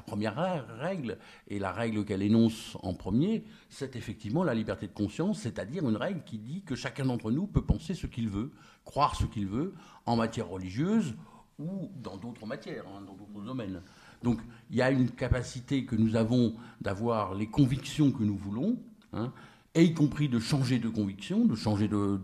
[0.04, 0.34] première
[0.80, 5.88] règle, et la règle qu'elle énonce en premier, c'est effectivement la liberté de conscience, c'est-à-dire
[5.88, 8.50] une règle qui dit que chacun d'entre nous peut penser ce qu'il veut,
[8.84, 9.74] croire ce qu'il veut,
[10.06, 11.14] en matière religieuse
[11.60, 13.80] ou dans d'autres matières, hein, dans d'autres domaines.
[14.22, 14.38] Donc
[14.70, 18.78] il y a une capacité que nous avons d'avoir les convictions que nous voulons,
[19.12, 19.32] hein,
[19.74, 22.18] et y compris de changer de conviction, de changer de,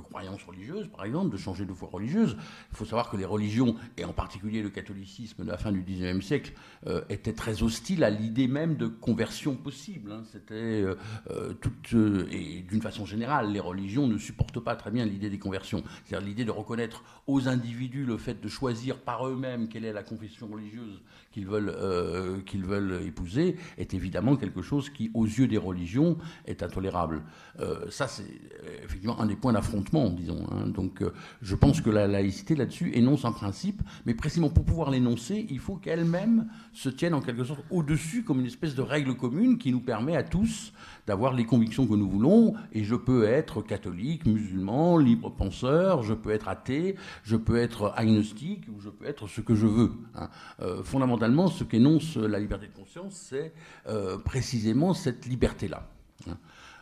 [0.00, 2.36] croyance religieuse, par exemple, de changer de foi religieuse.
[2.70, 5.82] Il faut savoir que les religions, et en particulier le catholicisme de la fin du
[5.82, 6.52] XIXe siècle,
[6.86, 10.12] euh, étaient très hostiles à l'idée même de conversion possible.
[10.12, 10.22] Hein.
[10.30, 10.94] C'était euh,
[11.30, 11.54] euh
[11.94, 15.82] euh, et d'une façon générale, les religions ne supportent pas très bien l'idée des conversions.
[16.04, 20.02] C'est-à-dire l'idée de reconnaître aux individus le fait de choisir par eux-mêmes quelle est la
[20.02, 21.02] confession religieuse
[21.34, 26.16] qu'ils veulent, euh, qu'ils veulent épouser, est évidemment quelque chose qui, aux yeux des religions,
[26.46, 27.22] est intolérable
[27.60, 30.46] euh, ça, c'est euh, effectivement un des points d'affrontement, disons.
[30.50, 30.68] Hein.
[30.68, 31.02] Donc,
[31.42, 35.58] je pense que la laïcité, là-dessus, énonce un principe, mais précisément pour pouvoir l'énoncer, il
[35.58, 39.70] faut qu'elle-même se tienne en quelque sorte au-dessus comme une espèce de règle commune qui
[39.72, 40.72] nous permet à tous
[41.06, 42.54] d'avoir les convictions que nous voulons.
[42.72, 47.92] Et je peux être catholique, musulman, libre penseur, je peux être athée, je peux être
[47.96, 49.92] agnostique, ou je peux être ce que je veux.
[50.14, 50.28] Hein.
[50.82, 53.52] fondamentalement, ce qu'énonce la liberté de conscience, c'est
[54.24, 55.88] précisément cette liberté-là.
[56.28, 56.36] Hein.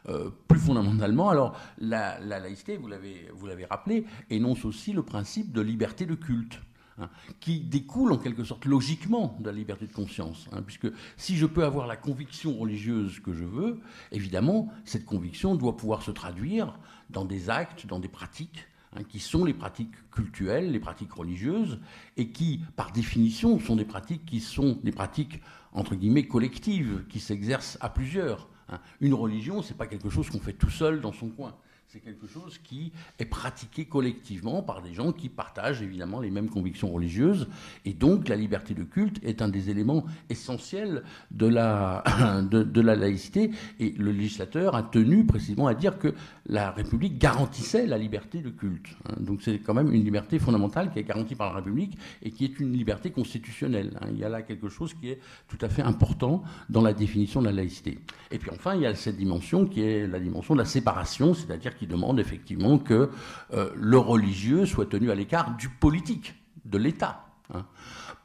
[0.08, 6.06] Euh, plus fondamentalement, alors la, laïcité, vous l'avez rappelé, énonce aussi le principe de liberté
[6.06, 6.60] de culte.
[6.98, 7.08] Hein,
[7.40, 10.46] qui découle en quelque sorte logiquement de la liberté de conscience.
[10.52, 15.54] Hein, puisque si je peux avoir la conviction religieuse que je veux, évidemment, cette conviction
[15.54, 16.78] doit pouvoir se traduire
[17.08, 18.66] dans des actes, dans des pratiques,
[19.08, 21.80] qui sont les pratiques cultuelles, les pratiques religieuses,
[22.18, 25.40] et qui, par définition, sont des pratiques qui sont des pratiques,
[25.72, 28.50] entre guillemets, collectives, qui s'exercent à plusieurs.
[28.68, 28.80] Hein.
[29.00, 31.54] Une religion, c'est pas quelque chose qu'on fait tout seul dans son coin.
[31.92, 36.48] C'est quelque chose qui est pratiqué collectivement par des gens qui partagent évidemment les mêmes
[36.48, 37.48] convictions religieuses.
[37.84, 41.02] Et donc la liberté de culte est un des éléments essentiels
[41.32, 42.02] de la,
[42.50, 43.50] de, la laïcité.
[43.78, 46.14] Et le législateur a tenu précisément à dire que
[46.46, 48.96] la République garantissait la liberté de culte.
[49.04, 49.16] Hein.
[49.20, 52.46] Donc c'est quand même une liberté fondamentale qui est garantie par la République et qui
[52.46, 53.98] est une liberté constitutionnelle.
[54.00, 54.06] Hein.
[54.12, 57.42] Il y a là quelque chose qui est tout à fait important dans la définition
[57.42, 57.98] de la laïcité.
[58.30, 61.34] Et puis enfin, il y a cette dimension qui est la dimension de la séparation,
[61.34, 63.10] c'est-à-dire qui demande effectivement que
[63.52, 66.32] euh, le religieux soit tenu à l'écart du politique,
[66.64, 67.24] de l'État.
[67.52, 67.66] Hein.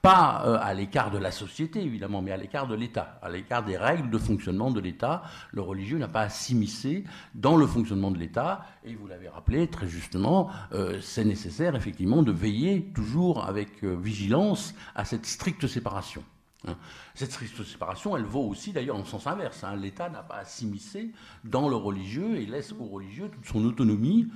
[0.04, 3.65] Pas euh, à l'écart de la société, évidemment, mais à l'écart de l'État, à l'écart
[3.65, 5.24] des règles de fonctionnement de l'État.
[5.52, 8.63] Le religieux n'a pas à s'immiscer dans le fonctionnement de l'État.
[8.84, 14.76] Et vous l'avez rappelé très justement, euh, c'est nécessaire effectivement de veiller toujours avec vigilance
[14.93, 16.24] à cette stricte séparation.
[16.67, 16.77] Hein.
[17.15, 19.63] Cette stricte séparation, elle vaut aussi d'ailleurs en sens inverse.
[19.63, 19.75] Hein.
[19.75, 21.12] L'État n'a pas à s'immiscer
[21.43, 24.27] dans le religieux et laisse au religieux toute son autonomie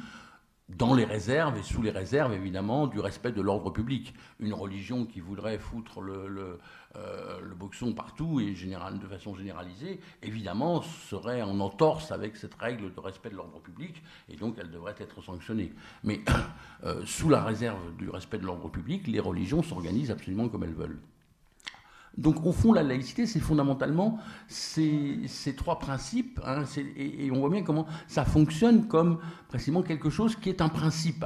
[0.78, 4.14] dans les réserves et sous les réserves évidemment du respect de l'ordre public.
[4.40, 6.60] Une religion qui voudrait foutre le,
[6.96, 13.00] euh, boxon partout et de façon généralisée, évidemment serait en entorse avec cette règle de
[13.00, 15.74] respect de l'ordre public et donc elle devrait être sanctionnée.
[16.04, 16.22] Mais
[16.84, 20.74] euh, sous la réserve du respect de l'ordre public, les religions s'organisent absolument comme elles
[20.74, 21.00] veulent.
[22.18, 26.64] Donc au fond, la laïcité, c'est fondamentalement ces, trois principes, hein,
[26.98, 31.24] et, on voit bien comment ça fonctionne comme précisément quelque chose qui est un principe.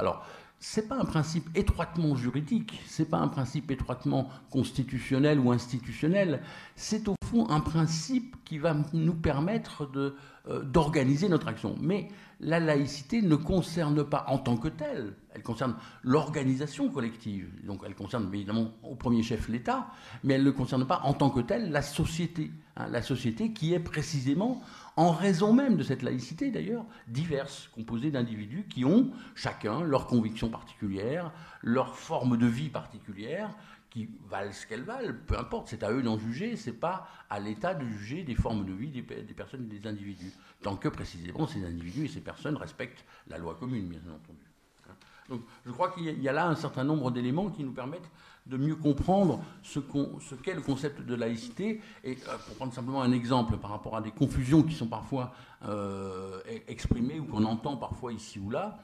[0.60, 6.42] C'est pas un principe étroitement juridique, c'est pas un principe étroitement constitutionnel ou institutionnel,
[6.76, 11.76] c'est au fond un principe qui va nous permettre euh, d'organiser notre action.
[11.82, 17.50] Mais la laïcité ne concerne pas en tant que telle, elle concerne l'organisation collective.
[17.66, 19.88] Donc elle concerne évidemment au premier chef l'État,
[20.24, 22.52] mais elle ne concerne pas en tant que telle la société.
[22.78, 24.62] Hein, la société qui est précisément,
[24.98, 30.50] en raison même de cette laïcité d'ailleurs, diverse, composée d'individus qui ont chacun leurs convictions
[30.50, 31.32] particulières,
[31.62, 33.54] leur forme de vie particulière,
[33.90, 37.40] qui valent ce qu'elles valent, peu importe, c'est à eux d'en juger, c'est pas à
[37.40, 41.48] l'État de juger des formes de vie des, personnes et des individus, tant que précisément
[41.48, 44.46] ces individus et ces personnes respectent la loi commune, bien entendu.
[44.90, 44.96] Hein.
[45.30, 48.10] Donc je crois qu'il y a là un certain nombre d'éléments qui nous permettent
[48.46, 51.82] de mieux comprendre ce qu'est le concept de laïcité.
[52.04, 55.34] Et euh, pour prendre simplement un exemple par rapport à des confusions qui sont parfois
[55.66, 58.78] euh, exprimées ou qu'on entend parfois ici ou là,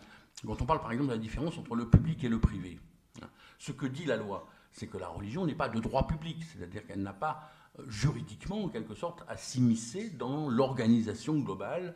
[0.46, 2.80] quand on parle par exemple de la différence entre le public et le privé,
[3.22, 3.28] hein.
[3.60, 6.86] ce que dit la loi, c'est que la religion n'est pas de droit public, c'est-à-dire
[6.88, 11.94] qu'elle n'a pas euh, juridiquement, en quelque sorte, à s'immiscer dans l'organisation globale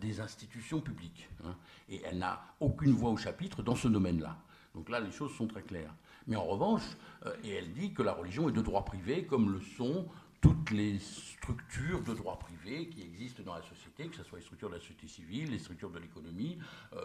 [0.00, 1.28] des institutions publiques.
[1.44, 1.54] Hein.
[1.88, 4.36] et elle n'a aucune voix au chapitre dans ce domaine-là.
[4.74, 5.94] Donc là, les choses sont très claires.
[6.30, 6.82] Mais en revanche,
[7.26, 10.06] euh, et elle dit que la religion est de droit privé, comme le sont
[10.40, 14.44] toutes les structures de droit privé qui existent dans la société, que ce soit les
[14.44, 16.56] structures de la société civile, les structures de l'économie,
[16.94, 17.00] euh,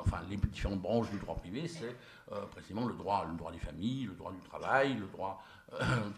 [0.00, 1.96] enfin les différentes branches du droit privé, c'est
[2.32, 5.44] euh, précisément le droit, le droit des familles, le droit du travail, le droit,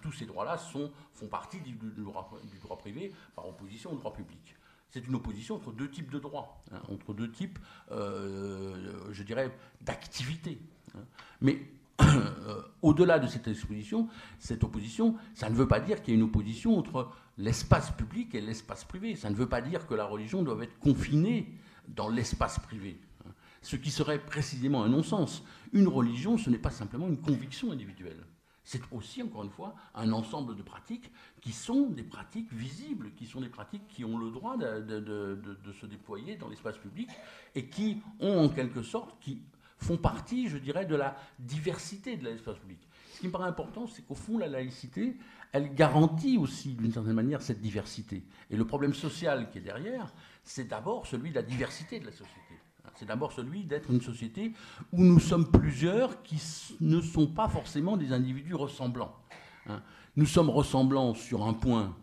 [0.03, 4.55] tous ces droits-là font partie du, droit, du, droit, privé par opposition au droit public.
[4.91, 7.59] C'est une opposition entre deux types de droits, hein, entre deux types,
[7.91, 10.61] je dirais, d'activités.
[10.95, 11.05] Hein.
[11.41, 11.59] Mais
[12.83, 14.09] au-delà de cette exposition,
[14.39, 18.35] cette opposition, ça ne veut pas dire qu'il y a une opposition entre l'espace public
[18.35, 19.17] et l'espace privé.
[19.17, 21.49] Ça ne veut pas dire que la religion doit être confinée
[21.89, 23.01] dans l'espace privé.
[23.27, 23.33] Hein.
[23.63, 25.43] Ce qui serait précisément un non-sens.
[25.73, 28.25] Une religion, ce n'est pas simplement une conviction individuelle.
[28.63, 31.11] C'est aussi, encore une fois, un ensemble de pratiques
[31.41, 35.73] qui sont des pratiques visibles, qui sont des pratiques qui ont le droit de, de
[35.73, 37.09] se déployer dans l'espace public
[37.55, 39.43] et qui ont en quelque sorte, qui
[39.81, 42.79] font partie, je dirais, de la diversité de l'espace public.
[43.15, 45.17] Ce qui me paraît important, c'est qu'au fond, la laïcité,
[45.53, 48.23] elle garantit aussi, d'une certaine manière, cette diversité.
[48.51, 50.13] Et le problème social qui est derrière,
[50.45, 52.55] c'est d'abord celui de la diversité de la société.
[52.97, 54.53] C'est d'abord celui d'être une société
[54.93, 56.41] où nous sommes plusieurs qui
[56.81, 59.17] ne sont pas forcément des individus ressemblants.
[59.67, 59.83] Hein.
[60.17, 61.97] Nous sommes ressemblants sur un point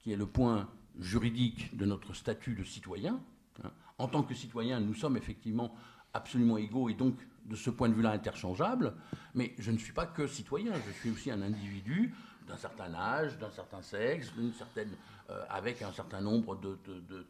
[0.00, 3.20] qui est le point juridique de notre statut de citoyen.
[3.62, 3.70] Hein.
[3.98, 5.74] En tant que citoyen, nous sommes effectivement
[6.14, 8.94] absolument égaux et donc de ce point de vue-là interchangeables,
[9.34, 12.14] mais je ne suis pas que citoyen, je suis aussi un individu
[12.48, 14.90] d'un certain âge, d'un certain sexe, d'une certaine,
[15.30, 16.76] euh, avec un certain nombre de,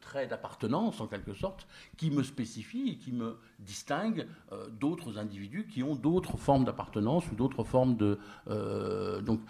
[0.01, 1.67] traits d'appartenance en quelque sorte,
[1.97, 7.31] qui me spécifient et qui me distinguent euh, d'autres individus qui ont d'autres formes d'appartenance
[7.31, 8.19] ou d'autres formes de
[8.49, 9.41] euh, donc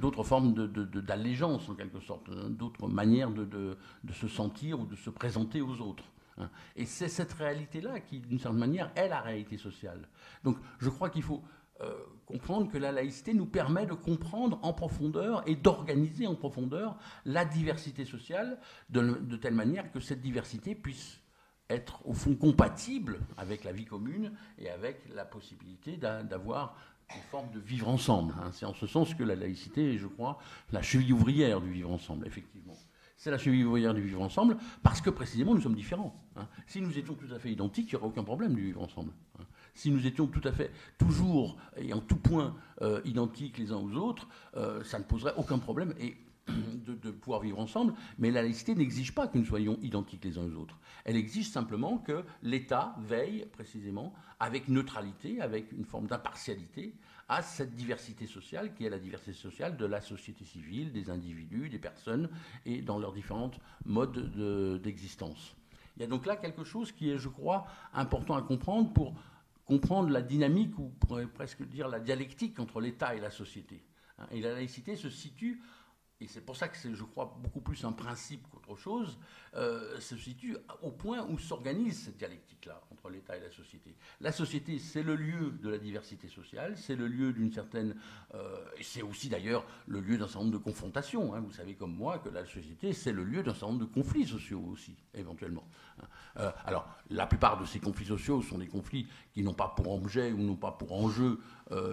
[0.00, 3.76] d'autres formes d'allégeance en quelque sorte, hein, d'autres manières de
[4.12, 6.04] se sentir ou de se présenter aux autres.
[6.38, 6.50] Hein.
[6.76, 10.08] Et c'est cette réalité-là qui, d'une certaine manière, est la réalité sociale.
[10.44, 11.42] Donc je crois qu'il faut
[11.82, 11.92] euh,
[12.24, 17.44] comprendre que la laïcité nous permet de comprendre en profondeur et d'organiser en profondeur la
[17.44, 21.20] diversité sociale de, telle manière que cette diversité puisse
[21.68, 26.76] être au fond compatible avec la vie commune et avec la possibilité d'avoir
[27.14, 28.34] une forme de vivre ensemble.
[28.40, 28.50] Hein.
[28.52, 30.38] C'est en ce sens que la laïcité est, je crois,
[30.72, 32.76] la cheville ouvrière du vivre ensemble, effectivement.
[33.16, 36.14] C'est la cheville ouvrière du vivre ensemble parce que précisément nous sommes différents.
[36.36, 36.46] Hein.
[36.66, 39.12] Si nous étions tout à fait identiques, il n'y aurait aucun problème du vivre ensemble.
[39.38, 39.44] Hein.
[39.74, 43.76] Si nous étions tout à fait, toujours et en tout point euh, identiques les uns
[43.76, 45.94] aux autres, euh, ça ne poserait aucun problème.
[45.98, 46.16] Et
[46.86, 50.44] de, pouvoir vivre ensemble, mais la laïcité n'exige pas que nous soyons identiques les uns
[50.44, 50.78] aux autres.
[51.04, 56.94] Elle exige simplement que l'État veille précisément avec neutralité, avec une forme d'impartialité,
[57.28, 61.68] à cette diversité sociale qui est la diversité sociale de la société civile, des individus,
[61.68, 62.28] des personnes
[62.64, 63.50] et dans leurs différents
[63.84, 65.56] modes d'existence.
[65.96, 69.14] Il y a donc là quelque chose qui est, je crois, important à comprendre pour
[69.64, 70.92] comprendre la dynamique, ou
[71.34, 73.82] presque dire la dialectique entre l'État et la société.
[74.30, 75.60] Et la laïcité se situe
[76.20, 79.18] et c'est pour ça que c'est, je crois, beaucoup plus un principe qu'autre chose,
[79.54, 83.94] euh, se situe au point où s'organise cette dialectique-là entre l'État et la société.
[84.22, 87.96] La société, c'est le lieu de la diversité sociale, c'est le lieu d'une certaine...
[88.34, 91.34] Euh, et c'est aussi d'ailleurs le lieu d'un certain nombre de confrontations.
[91.34, 91.40] Hein.
[91.40, 94.26] Vous savez comme moi que la société, c'est le lieu d'un certain nombre de conflits
[94.26, 95.68] sociaux aussi, éventuellement.
[96.38, 99.92] Euh, alors, la plupart de ces conflits sociaux sont des conflits qui n'ont pas pour
[99.92, 101.40] objet ou n'ont pas pour enjeu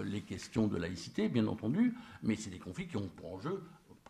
[0.05, 3.63] les questions de laïcité, bien entendu, mais c'est des conflits qui ont pour enjeu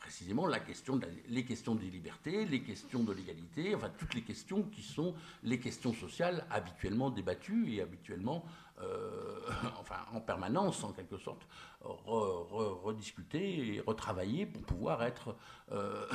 [0.03, 4.63] précisément la question les questions des libertés, les questions de l'égalité, enfin toutes les questions
[4.63, 8.43] qui sont les questions sociales habituellement débattues et habituellement,
[8.83, 9.39] euh,
[9.79, 11.47] enfin en permanence en quelque sorte,
[11.81, 15.35] rediscuter et retravailler pour pouvoir être
[15.71, 16.05] euh,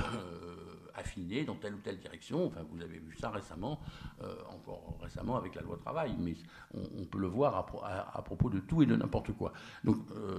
[0.95, 2.47] affiné dans telle ou telle direction.
[2.47, 3.81] Enfin, vous avez vu ça récemment,
[4.23, 6.35] euh, encore récemment avec la loi travail, mais
[6.75, 9.53] on, peut le voir à, propos de tout et de n'importe quoi.
[9.85, 9.97] Donc,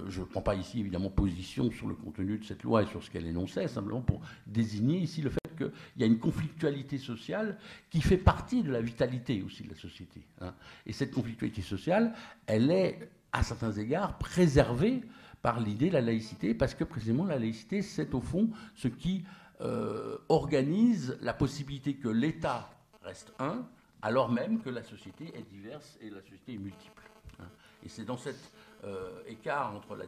[0.08, 3.02] je ne prends pas ici évidemment position sur le contenu de cette loi et sur
[3.02, 7.58] ce qu'elle énonçait, simplement pour désigner ici le fait qu'il y a une conflictualité sociale
[7.90, 10.20] qui fait partie de la vitalité aussi de la société.
[10.40, 10.54] Hein.
[10.86, 12.12] Et cette conflictualité sociale,
[12.46, 15.02] elle est à certains égards préservée
[15.42, 19.24] par l'idée de la laïcité, parce que précisément la laïcité, c'est au fond ce qui
[19.60, 22.70] euh, organise la possibilité que l'État
[23.02, 23.66] reste un,
[24.02, 27.02] alors même que la société est diverse et la société est multiple.
[27.38, 27.48] Hein.
[27.84, 28.36] Et c'est dans cet
[28.84, 30.04] euh, écart entre la,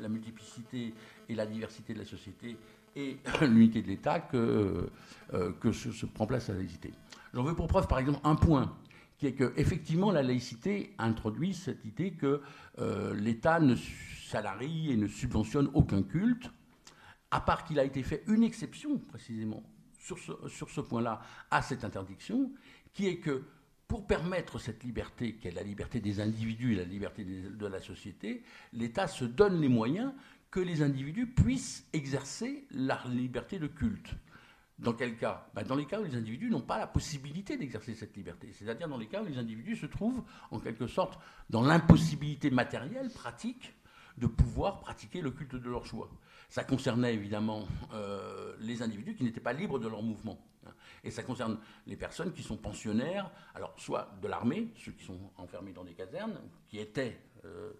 [0.00, 0.94] la multiplicité
[1.28, 2.56] et la diversité de la société
[2.96, 4.88] et l'unité de l'État que,
[5.34, 6.92] euh, que se, prend place la laïcité.
[7.34, 8.76] J'en veux pour preuve, par exemple, un point
[9.18, 12.40] qui est que effectivement la laïcité introduit cette idée que
[12.78, 13.76] euh, l'État ne
[14.26, 16.50] salarie et ne subventionne aucun culte,
[17.30, 19.62] à part qu'il a été fait une exception précisément
[19.98, 22.50] sur ce, sur ce point-là à cette interdiction,
[22.92, 23.44] qui est que
[23.90, 27.80] pour permettre cette liberté, qui est la liberté des individus et la liberté de la
[27.80, 30.12] société, l'État se donne les moyens
[30.50, 34.14] que les individus puissent exercer la liberté de culte.
[34.78, 35.46] Dans quel cas?
[35.54, 38.88] Ben, Dans les cas où les individus n'ont pas la possibilité d'exercer cette liberté, c'est-à-dire
[38.88, 43.74] dans les cas où les individus se trouvent en quelque sorte dans l'impossibilité matérielle, pratique,
[44.16, 46.10] de pouvoir pratiquer le culte de leur choix.
[46.48, 50.38] Ça concernait évidemment euh, les individus qui n'étaient pas libres de leur mouvement.
[50.66, 50.72] Hein.
[51.04, 55.18] Et ça concerne les personnes qui sont pensionnaires, alors soit de l'armée, ceux qui sont
[55.36, 57.72] enfermés dans des casernes, qui étaient, euh,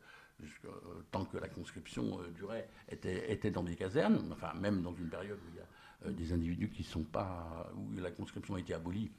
[1.40, 5.56] la conscription durait, étaient, étaient, dans des casernes, enfin même dans une période où il
[5.56, 5.66] y a
[6.06, 9.10] euh, des individus qui sont pas, où la conscription a été abolie,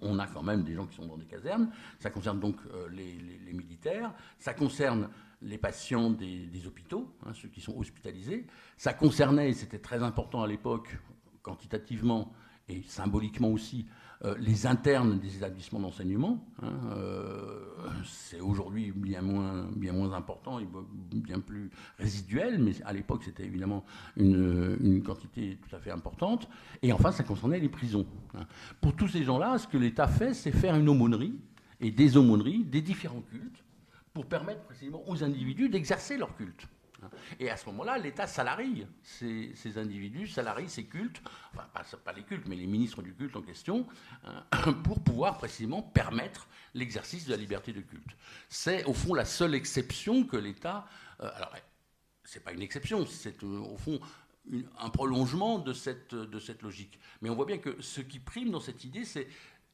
[0.00, 1.70] on, a quand même des gens qui sont dans des casernes.
[1.98, 4.14] Ça concerne donc euh, les, militaires.
[4.38, 5.10] Ça concerne
[5.42, 8.46] les patients des, hôpitaux, hein, ceux qui sont hospitalisés.
[8.76, 10.96] Ça concernait, et c'était très important à l'époque,
[11.42, 12.32] quantitativement
[12.68, 14.03] et symboliquement aussi, euh,
[14.38, 16.44] les internes des établissements d'enseignement.
[16.62, 17.64] Hein, euh,
[18.04, 20.66] c'est aujourd'hui bien moins, bien moins important et
[21.12, 23.84] bien plus résiduel, mais à l'époque c'était évidemment
[24.16, 26.48] une, une, quantité tout à fait importante.
[26.82, 28.06] Et enfin, ça concernait les prisons.
[28.34, 28.46] Hein.
[28.80, 31.34] Pour tous ces gens-là, ce que l'État fait, c'est faire une aumônerie
[31.80, 33.62] et des aumôneries des différents cultes
[34.12, 36.66] pour permettre précisément aux individus d'exercer leur culte.
[37.38, 41.22] Et à ce moment-là, l'État salarie ces, individus, salarie ces cultes,
[41.54, 43.86] enfin pas, les cultes, mais les ministres du culte en question,
[44.24, 48.16] hein, pour pouvoir précisément permettre l'exercice de la liberté de culte.
[48.48, 50.86] C'est au fond la seule exception que l'État...
[51.20, 51.54] Euh, alors,
[52.24, 54.00] c'est pas une exception, c'est euh, au fond
[54.78, 56.98] un prolongement de cette, de cette logique.
[57.22, 59.26] Mais on voit bien que ce qui prime dans cette idée, c'est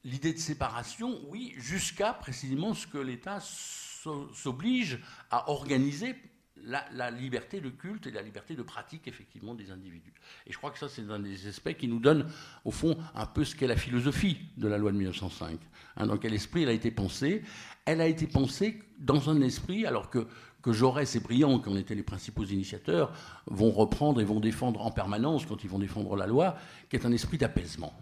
[0.03, 6.15] l'idée de séparation, oui, jusqu'à précisément ce que l'État s'oblige à organiser
[6.63, 10.13] la, liberté de culte et la liberté de pratique effectivement des individus.
[10.45, 12.27] Et je crois que ça c'est un des aspects qui nous donne
[12.65, 15.59] au fond un peu ce qu'est la philosophie de la loi de 1905.
[15.97, 17.43] Hein, dans quel esprit elle a été pensée
[17.85, 20.27] Elle a été pensée dans un esprit alors que
[20.61, 23.11] que Jaurès et Briand, qui en étaient les principaux initiateurs,
[23.47, 26.55] vont reprendre et vont défendre en permanence quand ils vont défendre la loi,
[26.89, 27.93] qui est un esprit d'apaisement.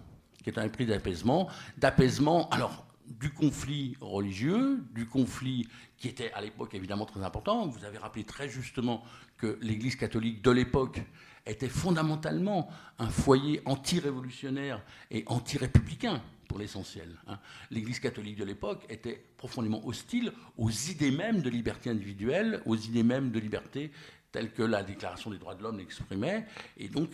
[0.43, 6.41] qui est un esprit d'apaisement, d'apaisement, alors du conflit religieux, du conflit qui était à
[6.41, 7.67] l'époque évidemment très important.
[7.67, 9.03] Vous avez rappelé très justement
[9.37, 11.01] que l'Église catholique de l'époque
[11.45, 17.15] était fondamentalement un foyer anti-révolutionnaire et anti-républicain pour l'essentiel.
[17.27, 17.39] Hein.
[17.71, 23.03] L'Église catholique de l'époque était profondément hostile aux idées mêmes de liberté individuelle, aux idées
[23.03, 23.91] mêmes de liberté
[24.31, 26.45] telles que la Déclaration des droits de l'homme l'exprimait,
[26.77, 27.09] et donc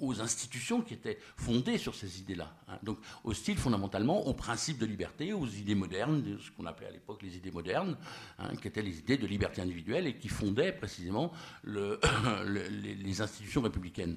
[0.00, 2.54] aux institutions qui étaient fondées sur ces idées-là.
[2.68, 2.78] Hein.
[2.82, 7.22] Donc hostile fondamentalement aux principes de liberté, aux idées modernes, ce qu'on appelait à l'époque
[7.22, 7.96] les idées modernes,
[8.38, 11.32] hein, qui étaient les idées de liberté individuelle et qui fondaient précisément
[11.62, 12.00] le,
[12.46, 14.16] les, institutions républicaines.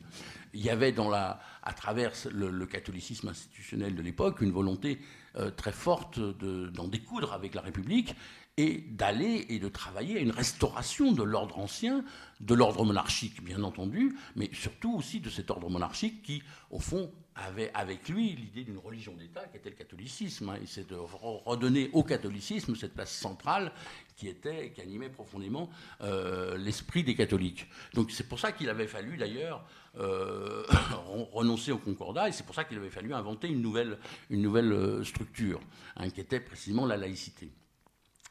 [0.53, 4.99] Il y avait à travers le, catholicisme institutionnel de l'époque une volonté
[5.35, 8.15] euh, très forte d'en découdre avec la République
[8.57, 12.03] et d'aller et de travailler à une restauration de l'ordre ancien,
[12.39, 16.41] de l'ordre monarchique bien entendu, mais surtout aussi de cet ordre monarchique qui,
[16.71, 20.49] au fond, avait avec lui l'idée d'une religion d'État qui était le catholicisme.
[20.49, 23.71] Hein, et c'est de redonner au catholicisme cette place centrale
[24.15, 25.69] qui était, qui animait profondément
[26.01, 27.67] euh, l'esprit des catholiques.
[27.93, 29.63] Donc c'est pour ça qu'il avait fallu d'ailleurs
[29.99, 30.63] euh,
[31.31, 33.99] renoncer au concordat et c'est pour ça qu'il avait fallu inventer une nouvelle,
[34.31, 35.59] une nouvelle euh, structure
[35.95, 37.51] hein, qui était précisément la laïcité.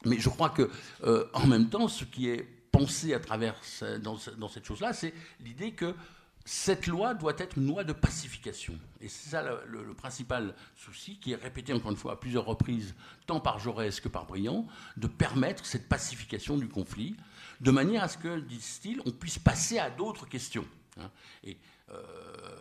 [0.05, 0.69] Mais je crois que,
[1.03, 3.55] euh, en même temps, ce qui est pensé à travers
[4.01, 5.95] dans, cette chose-là, c'est l'idée que
[6.45, 8.73] cette loi doit être une loi de pacification.
[9.01, 12.95] Et c'est ça le, principal souci, qui est répété encore une fois à plusieurs reprises,
[13.25, 17.17] tant par Jaurès que par Briand, de permettre cette pacification du conflit,
[17.59, 20.65] de manière à ce que, disent-ils, on puisse passer à d'autres questions.
[21.01, 21.09] Hein.
[21.43, 21.57] Et
[21.89, 22.01] euh,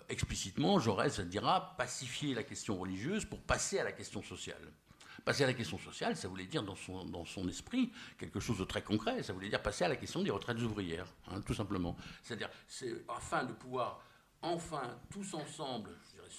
[0.08, 4.72] explicitement, Jaurès dira pacifier la question religieuse pour passer à la question sociale.
[5.26, 8.80] Passer à la question sociale, ça voulait dire dans son, esprit quelque chose de très
[8.80, 9.24] concret.
[9.24, 11.96] Ça voulait dire passer à la question des retraites ouvrières, hein, tout simplement.
[12.22, 14.04] C'est-à-dire, c'est afin de pouvoir
[14.40, 15.90] enfin tous ensemble,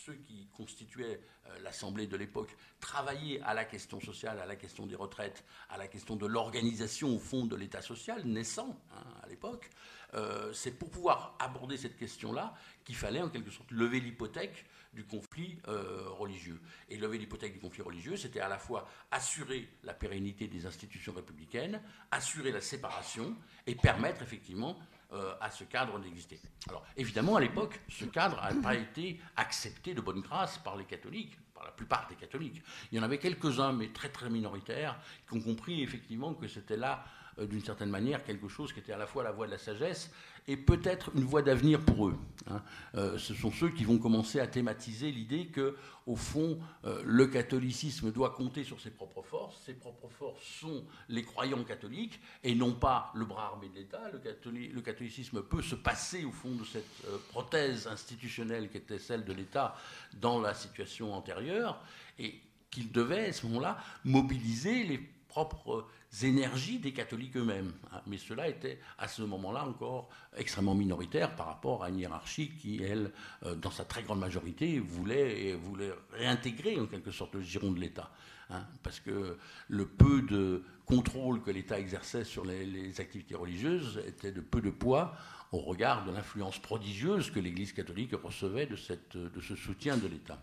[0.07, 4.85] ceux qui constituaient euh, l'Assemblée de l'époque, travailler à la question sociale, à la question
[4.85, 9.27] des retraites, à la question de l'organisation au fond de l'État social naissant hein, à
[9.27, 9.69] l'époque,
[10.13, 12.53] euh, c'est pour pouvoir aborder cette question-là
[12.85, 16.61] qu'il fallait en quelque sorte lever l'hypothèque du conflit euh, religieux.
[16.87, 21.11] Et lever l'hypothèque du conflit religieux, c'était à la fois assurer la pérennité des institutions
[21.11, 21.81] républicaines,
[22.11, 23.35] assurer la séparation
[23.65, 24.79] et permettre effectivement
[25.13, 26.39] euh, à ce cadre d'exister.
[26.67, 30.83] Alors évidemment, à l'époque, ce cadre n'a pas été accepté de bonne grâce par les
[30.83, 32.61] catholiques, par la plupart des catholiques.
[32.91, 36.75] Il y en avait quelques-uns, mais très très minoritaires, qui ont compris effectivement que c'était
[36.75, 37.05] là
[37.45, 40.11] d'une certaine manière quelque chose qui était à la fois la voie de la sagesse
[40.47, 42.17] et peut-être une voie d'avenir pour eux.
[42.49, 42.61] Hein.
[42.95, 45.75] Euh, ce sont ceux qui vont commencer à thématiser l'idée que,
[46.05, 49.61] au fond, euh, le catholicisme doit compter sur ses propres forces.
[49.65, 54.01] Ses propres forces sont les croyants catholiques et non pas le bras armé de l'État.
[54.09, 59.33] Le, catholicisme peut se passer, au fond, de cette prothèse institutionnelle qui était celle de
[59.33, 59.75] l'État
[60.13, 61.83] dans la situation antérieure
[62.19, 62.39] et
[62.71, 65.87] qu'il devait, à ce moment-là, mobiliser les propres
[66.23, 67.73] énergies des catholiques eux-mêmes.
[67.91, 68.01] Hein.
[68.07, 72.81] Mais cela était à ce moment-là encore extrêmement minoritaire par rapport à une hiérarchie qui,
[72.83, 73.11] elle,
[73.43, 77.79] euh, dans sa très grande majorité, voulait, voulait réintégrer en quelque sorte le giron de
[77.79, 78.11] l'État.
[78.49, 78.65] Hein.
[78.81, 79.37] parce que
[79.67, 84.69] le peu de contrôle que l'État exerçait sur les, activités religieuses était de peu de
[84.69, 85.17] poids
[85.51, 90.07] au regard de l'influence prodigieuse que l'Église catholique recevait de, cette, de ce soutien de
[90.07, 90.41] l'État.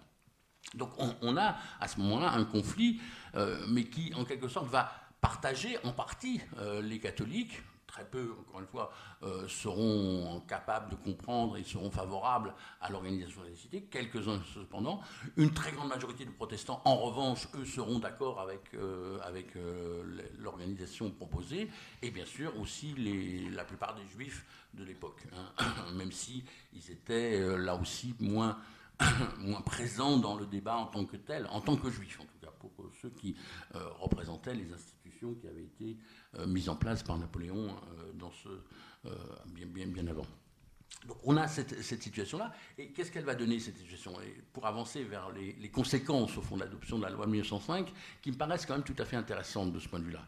[0.75, 3.01] Donc on, a à ce moment-là un conflit,
[3.37, 4.93] euh, mais qui en quelque sorte va
[5.25, 7.63] partager en partie euh, les catholiques.
[7.87, 12.53] Très peu, encore une fois, euh, seront capables de comprendre et seront favorables
[12.83, 13.85] à l'organisation de la cité.
[13.85, 15.01] Quelques-uns, cependant.
[15.39, 18.63] Une très grande majorité de protestants, en revanche, eux, seront d'accord avec,
[19.23, 19.55] avec
[20.41, 21.71] l'organisation proposée.
[22.03, 24.45] Et bien sûr, aussi les, la plupart des juifs
[24.75, 25.23] de l'époque.
[25.33, 25.65] Hein.
[25.95, 28.59] même si ils étaient là aussi moins
[29.39, 32.34] moins présent dans le débat en tant que tel, en tant que juif en tout
[32.71, 33.37] pour ceux qui
[33.75, 35.97] euh, représentaient les institutions qui avaient été
[36.39, 37.77] euh, mises en place par Napoléon
[39.07, 39.13] euh,
[39.47, 40.27] bien, bien, bien avant.
[41.07, 44.15] Donc on a cette, situation-là, et qu'est-ce qu'elle va donner cette situation?
[44.53, 47.93] Pour avancer vers les, conséquences au fond de l'adoption de la loi de 1905,
[48.23, 50.27] qui me paraissent quand même tout à fait intéressantes de ce point de vue-là,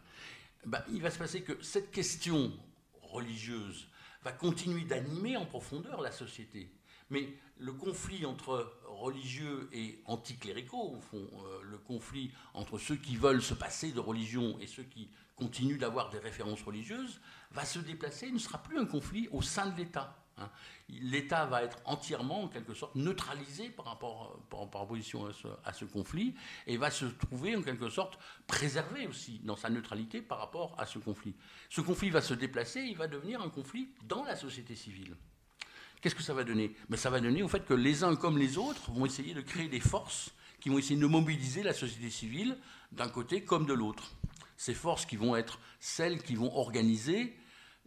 [0.66, 2.52] ben, il va se passer que cette question
[3.00, 3.88] religieuse
[4.22, 6.68] va continuer d'animer en profondeur la société.
[7.10, 13.16] Mais le conflit entre religieux et anticléricaux, au fond, euh, le conflit entre ceux qui
[13.16, 17.20] veulent se passer de religion et ceux qui continuent d'avoir des références religieuses,
[17.50, 20.16] va se déplacer, il ne sera plus un conflit au sein de l'État.
[20.38, 20.50] Hein.
[20.88, 25.72] L'État va être entièrement, en quelque sorte, neutralisé par rapport, par, opposition à ce, à
[25.72, 26.34] ce, conflit
[26.66, 30.86] et va se trouver, en quelque sorte, préservé aussi dans sa neutralité par rapport à
[30.86, 31.34] ce conflit.
[31.70, 35.16] Ce conflit va se déplacer, il va devenir un conflit dans la société civile.
[36.00, 36.74] Qu'est-ce que ça va donner?
[36.88, 39.40] Ben, Ça va donner au fait que les uns comme les autres vont essayer de
[39.40, 40.30] créer des forces
[40.60, 42.56] qui vont essayer de mobiliser la société civile
[42.92, 44.12] d'un côté comme de l'autre.
[44.56, 47.36] Ces forces qui vont être celles qui vont organiser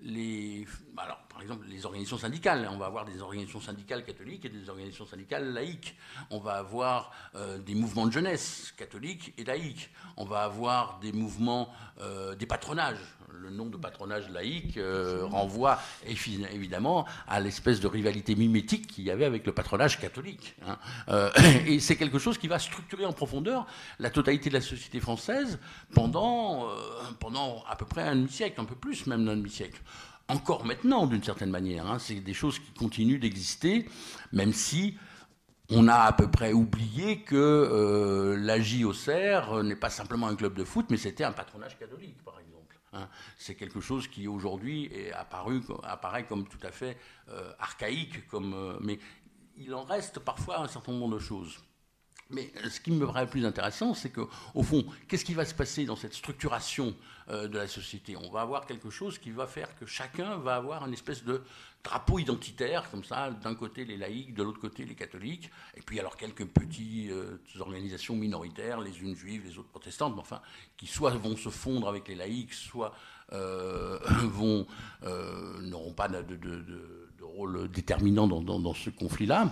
[0.01, 2.68] les, par exemple, les organisations syndicales.
[2.72, 5.97] On va avoir des organisations syndicales catholiques et des organisations syndicales laïques.
[6.30, 9.89] On va avoir euh, des mouvements de jeunesse catholiques et laïques.
[10.18, 12.99] On va avoir des mouvements, euh, des patronages
[13.34, 19.12] le nom de patronage laïque euh, renvoie évidemment à l'espèce de rivalité mimétique qu'il y
[19.12, 20.56] avait avec le patronage catholique.
[20.68, 20.78] Hein.
[21.10, 21.30] Euh,
[21.68, 23.66] et c'est quelque chose qui va structurer en profondeur
[24.00, 25.60] la totalité de la société française
[25.94, 26.76] pendant, euh,
[27.20, 29.82] pendant à peu près un demi-siècle, un peu plus même d'un demi-siècle
[30.30, 31.88] encore maintenant d'une certaine manière.
[31.88, 31.98] Hein.
[32.00, 33.90] C'est des choses qui continuent d'exister,
[34.32, 34.96] même si
[35.72, 40.56] on a à peu près oublié que euh, la JOCR n'est pas simplement un club
[40.56, 42.59] de foot, mais c'était un patronage catholique, par exemple.
[42.94, 43.08] Hein.
[43.38, 46.98] C'est quelque chose qui aujourd'hui apparaît comme tout à fait
[47.30, 49.00] euh, archaïque, euh, mais
[49.58, 51.60] il en reste parfois un certain nombre de choses.
[52.32, 54.28] Mais ce qui me paraît le plus intéressant, c'est qu'au
[54.62, 56.96] fond, qu'est-ce qui va se passer dans cette structuration
[57.30, 58.16] euh, de la société?
[58.18, 61.42] On va avoir quelque chose qui va faire que chacun va avoir une espèce de
[61.84, 66.00] drapeau identitaire, comme ça, d'un côté les laïcs, de l'autre côté les catholiques, et puis
[66.00, 70.42] alors quelques petites euh, organisations minoritaires, les unes juives, les autres protestantes, mais enfin,
[70.78, 72.94] qui soit vont se fondre avec les laïcs, soit
[73.32, 73.98] euh,
[75.62, 76.24] n'auront pas de,
[77.24, 79.52] rôle déterminant dans ce conflit-là.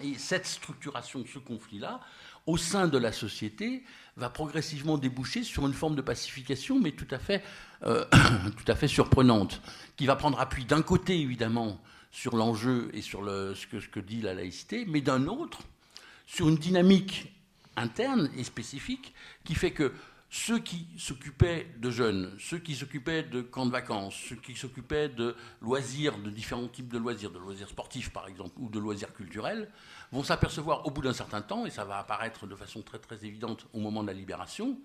[0.00, 2.00] Et cette structuration, ce conflit-là,
[2.46, 3.82] au sein de la société,
[4.16, 7.42] va progressivement déboucher sur une forme de pacification, mais tout à fait,
[7.84, 8.04] euh,
[8.86, 9.60] surprenante,
[9.96, 11.80] qui va prendre appui d'un côté, évidemment,
[12.10, 15.60] sur l'enjeu et sur ce que dit la laïcité, mais d'un autre,
[16.26, 17.32] sur une dynamique
[17.76, 19.14] interne et spécifique
[19.44, 19.92] qui fait que
[20.30, 25.08] ceux qui s'occupaient de jeunes, ceux qui s'occupaient de camps de vacances, ceux qui s'occupaient
[25.08, 29.14] de loisirs, de différents types de loisirs, de loisirs sportifs par exemple, ou de loisirs
[29.14, 29.70] culturels,
[30.12, 33.24] vont s'apercevoir au bout d'un certain temps, et ça va apparaître de façon très très
[33.24, 34.78] évidente au moment de la libération,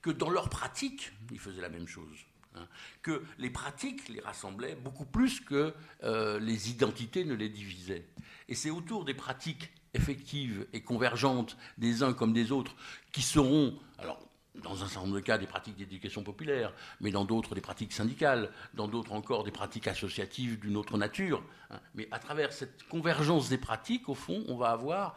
[0.00, 2.24] que dans leur pratique, ils faisaient la même chose.
[2.54, 2.66] Hein,
[3.02, 5.74] que les pratiques les rassemblaient beaucoup plus que
[6.04, 8.06] euh, les identités ne les divisaient.
[8.48, 12.74] Et c'est autour des pratiques effectives et convergentes des uns comme des autres
[13.12, 14.25] qui seront, alors
[14.62, 17.92] dans un certain nombre de cas des pratiques d'éducation populaire, mais dans d'autres des pratiques
[17.92, 21.42] syndicales, dans d'autres encore des pratiques associatives d'une autre nature.
[21.70, 21.80] Hein.
[21.94, 25.16] Mais à travers cette convergence des pratiques, au fond, on va avoir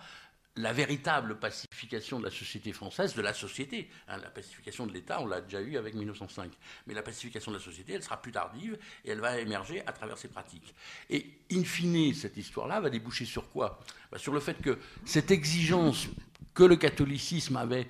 [0.56, 3.90] la véritable pacification de la société française, de la société.
[4.08, 4.18] Hein.
[4.18, 6.52] la pacification de l'État, on l'a déjà eu avec 1905.
[6.86, 9.94] Mais la pacification de la société, elle sera plus tardive et elle va émerger à
[9.94, 10.76] travers ces pratiques.
[11.10, 13.80] Et in fine, cette histoire-là va déboucher sur quoi?
[14.12, 16.08] Bah, Sur le fait que cette exigence
[16.54, 17.88] que le catholicisme avait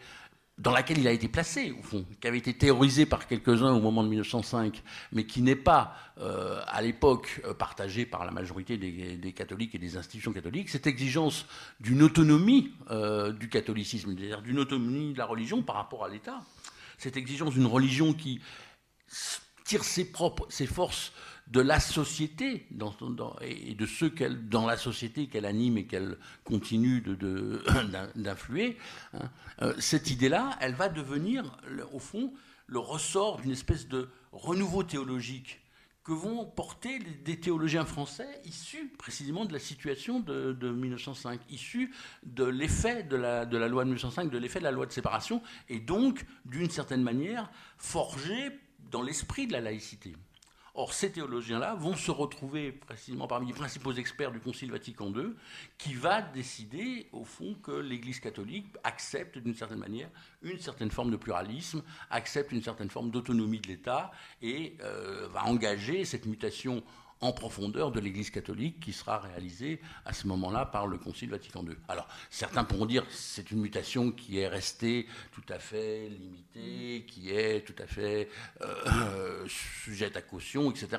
[0.60, 3.80] dans laquelle il a été placé, au fond, qui avait été théorisé par quelques-uns au
[3.80, 4.84] moment de 1905,
[5.14, 9.78] mais qui n'est pas, euh, à l'époque, euh, partagé par la majorité des, catholiques et
[9.78, 11.46] des institutions catholiques, cette exigence
[11.80, 16.42] d'une autonomie euh, du catholicisme, c'est-à-dire d'une autonomie de la religion par rapport à l'État,
[16.98, 18.42] cette exigence d'une religion qui
[19.64, 21.14] tire ses propres, ses forces
[21.50, 22.68] de la société
[23.42, 24.12] et de ceux
[24.50, 27.02] dans la société qu'elle anime et qu'elle continue
[28.16, 28.78] d'influer,
[29.14, 29.30] hein,
[29.62, 31.58] euh, cette idée-là, elle va devenir,
[31.92, 32.34] au fond,
[32.68, 35.60] le ressort d'une espèce de renouveau théologique
[36.04, 41.94] que vont porter des théologiens français issus précisément de la situation de, 1905, issus
[42.24, 44.92] de l'effet de la, de la loi de 1905, de l'effet de la loi de
[44.92, 48.52] séparation, et donc, d'une certaine manière, forgés
[48.92, 50.16] dans l'esprit de la laïcité.
[50.76, 55.34] Or, ces théologiens-là vont se retrouver précisément parmi les principaux experts du Concile Vatican II,
[55.78, 60.10] qui va décider, au fond, que l'Église catholique accepte d'une certaine manière
[60.42, 64.12] une certaine forme de pluralisme, accepte une certaine forme d'autonomie de l'État
[64.42, 66.84] et euh, va engager cette mutation
[67.22, 71.64] en profondeur de l'Église catholique qui sera réalisée à ce moment-là par le Concile Vatican
[71.64, 71.76] II.
[71.88, 77.32] Alors, certains pourront dire c'est une mutation qui est restée tout à fait limitée, qui
[77.32, 78.30] est tout à fait
[78.62, 80.98] euh, sujette à caution, etc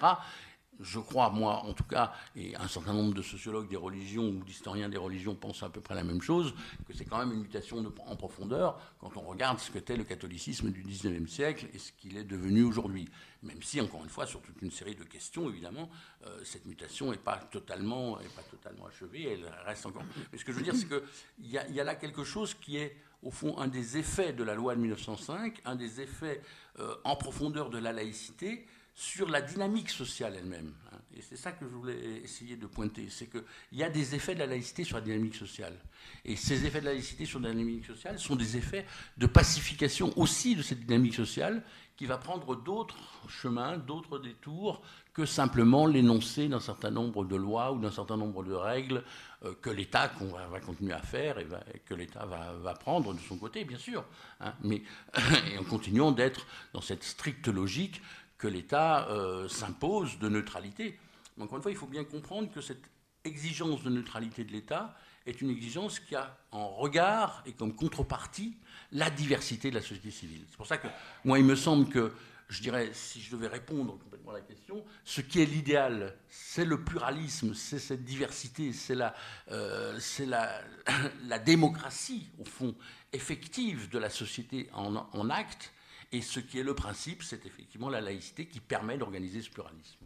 [0.81, 4.45] je crois, moi en tout cas, et un certain nombre de sociologues des religions ou
[4.45, 6.55] d'historiens des religions pensent à peu près la même chose,
[6.87, 10.70] que c'est quand même une mutation en profondeur quand on regarde ce qu'était le catholicisme
[10.70, 13.09] du XIXe siècle et ce qu'il est devenu aujourd'hui.
[13.43, 15.89] Même si, encore une fois, sur toute une série de questions, évidemment,
[16.26, 20.05] euh, cette mutation n'est pas, totalement, pas totalement achevée, elle reste encore.
[20.31, 22.76] Mais ce que je veux dire, c'est qu'il y, y, a là quelque chose qui
[22.76, 26.43] est, au fond, un des effets de la loi de 1905, un des effets
[26.78, 30.74] euh, en profondeur de la laïcité, sur la dynamique sociale elle-même.
[30.93, 30.99] Hein.
[31.16, 34.34] Et c'est ça que je voulais essayer de pointer, c'est qu'il y a des effets
[34.34, 35.76] de la laïcité sur la dynamique sociale.
[36.24, 38.86] Et ces effets de la laïcité sur la dynamique sociale sont des effets
[39.16, 41.64] de pacification aussi de cette dynamique sociale
[41.97, 42.97] qui va prendre d'autres
[43.28, 44.80] chemins, d'autres détours
[45.12, 49.03] que simplement l'énoncé d'un certain nombre de lois ou d'un certain nombre de règles
[49.45, 50.11] euh, que l'État
[50.51, 51.47] va, continuer à faire et,
[51.84, 54.05] que l'État va, prendre de son côté, bien sûr.
[54.41, 54.55] Hein.
[54.62, 54.82] mais
[55.61, 58.01] en continuant d'être dans cette stricte logique
[58.41, 60.99] que l'État euh, s'impose de neutralité.
[61.36, 62.82] Mais encore une fois, il faut bien comprendre que cette
[63.22, 68.57] exigence de neutralité de l'État est une exigence qui a en regard et comme contrepartie
[68.93, 70.45] la diversité de la société civile.
[70.49, 70.88] C'est pour ça que
[71.22, 72.12] moi, il me semble que,
[72.49, 76.64] je dirais, si je devais répondre complètement à la question, ce qui est l'idéal, c'est
[76.64, 79.14] le pluralisme, c'est cette diversité, c'est la,
[79.51, 80.62] euh, la,
[81.26, 82.74] la, démocratie, au fond,
[83.12, 85.74] effective de la société en, en acte.
[86.13, 89.99] Et ce qui est le principe, c'est effectivement la laïcité qui permet d'organiser ce pluralisme.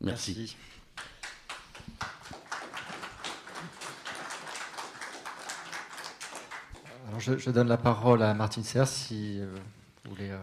[0.00, 0.56] Merci.
[7.18, 9.54] je, donne la parole à Martine Serre si euh,
[10.04, 10.38] vous voulez euh,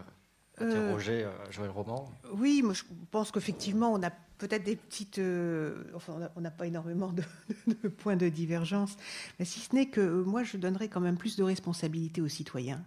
[0.58, 2.10] interroger euh, Joël Roman.
[2.34, 5.22] Oui, moi, je pense qu'effectivement, on a peut-être des petites.
[5.94, 7.24] enfin, on n'a pas énormément de,
[7.90, 8.96] points de divergence,
[9.38, 12.84] mais si ce n'est que moi, je donnerais quand même plus de responsabilité aux citoyens.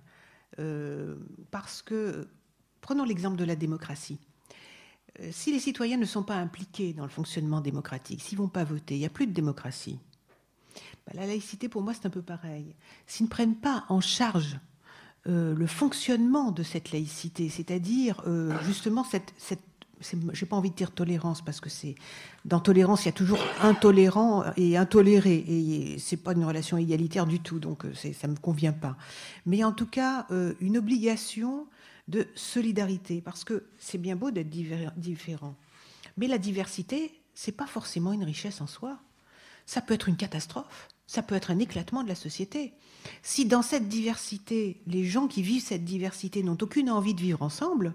[1.51, 2.29] Parce que,
[2.81, 4.19] prenons l'exemple de la démocratie.
[5.31, 8.65] Si les citoyens ne sont pas impliqués dans le fonctionnement démocratique, s'ils ne vont pas
[8.65, 9.99] voter, il n'y a plus de démocratie.
[11.07, 12.75] Bah, la laïcité, pour moi, c'est un peu pareil.
[13.07, 14.59] S'ils ne prennent pas en charge
[15.27, 19.65] euh, le fonctionnement de cette laïcité, c'est-à-dire euh, justement cette
[20.33, 21.95] j'ai pas envie de dire tolérance parce que c'est
[22.45, 27.27] dans tolérance il y a toujours intolérant et intoléré et c'est pas une relation égalitaire
[27.27, 28.97] du tout donc euh, ça me convient pas
[29.47, 30.27] mais en tout cas
[30.61, 31.67] une obligation
[32.09, 34.51] de solidarité parce que c'est bien beau d'être
[34.97, 35.55] différent
[36.17, 38.99] mais la diversité c'est pas forcément une richesse en soi
[39.67, 42.73] ça peut être une catastrophe ça peut être un éclatement de la société.
[43.23, 47.43] Si dans cette diversité, les gens qui vivent cette diversité n'ont aucune envie de vivre
[47.43, 47.95] ensemble,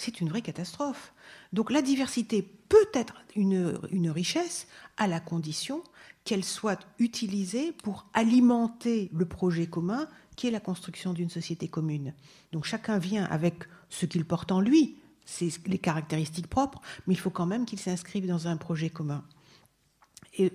[0.00, 1.12] c'est une vraie catastrophe.
[1.52, 5.82] Donc la diversité peut être une, richesse à la condition
[6.24, 12.14] qu'elle soit utilisée pour alimenter le projet commun qui est la construction d'une société commune.
[12.52, 17.18] Donc chacun vient avec ce qu'il porte en lui, c'est les caractéristiques propres, mais il
[17.18, 19.24] faut quand même qu'il s'inscrive dans un projet commun.
[20.38, 20.52] Et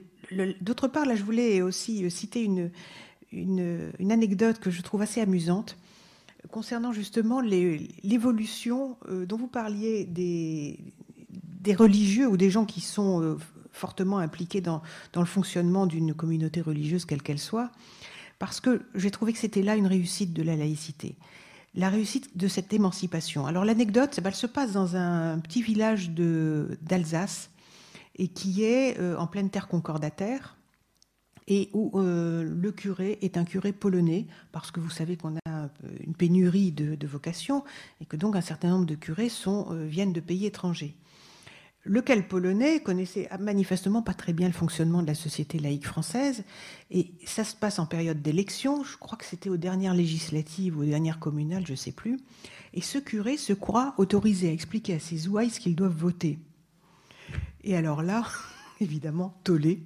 [0.61, 5.77] D'autre part, là, je voulais aussi citer une, anecdote que je trouve assez amusante
[6.51, 10.79] concernant justement l'évolution euh, dont vous parliez des,
[11.75, 13.37] religieux ou des gens qui sont euh,
[13.71, 14.81] fortement impliqués dans,
[15.13, 17.71] dans le fonctionnement d'une communauté religieuse, quelle qu'elle soit,
[18.39, 21.15] parce que j'ai trouvé que c'était là une réussite de la laïcité
[21.75, 23.45] la réussite de cette émancipation.
[23.45, 27.49] Alors l'anecdote, elle se passe dans un petit village d'Alsace
[28.15, 30.55] et qui est euh, en pleine terre concordataire
[31.47, 35.69] et où euh, le curé est un curé polonais, parce que vous savez qu'on a
[36.03, 37.63] une pénurie de, vocations
[38.01, 40.95] et que donc un certain nombre de curés sont, euh, viennent de pays étrangers.
[41.87, 46.43] Lequel polonais connaissait manifestement pas très bien le fonctionnement de la société laïque française,
[46.89, 50.81] et ça se passe en période d'élection, je crois que c'était aux dernières législatives ou
[50.81, 52.19] aux dernières communales, je ne sais plus,
[52.73, 56.39] et ce curé se croit autorisé à expliquer à ses ouailles ce qu'ils doivent voter.
[57.63, 58.23] Et alors là,
[58.81, 59.83] évidemment, tollé.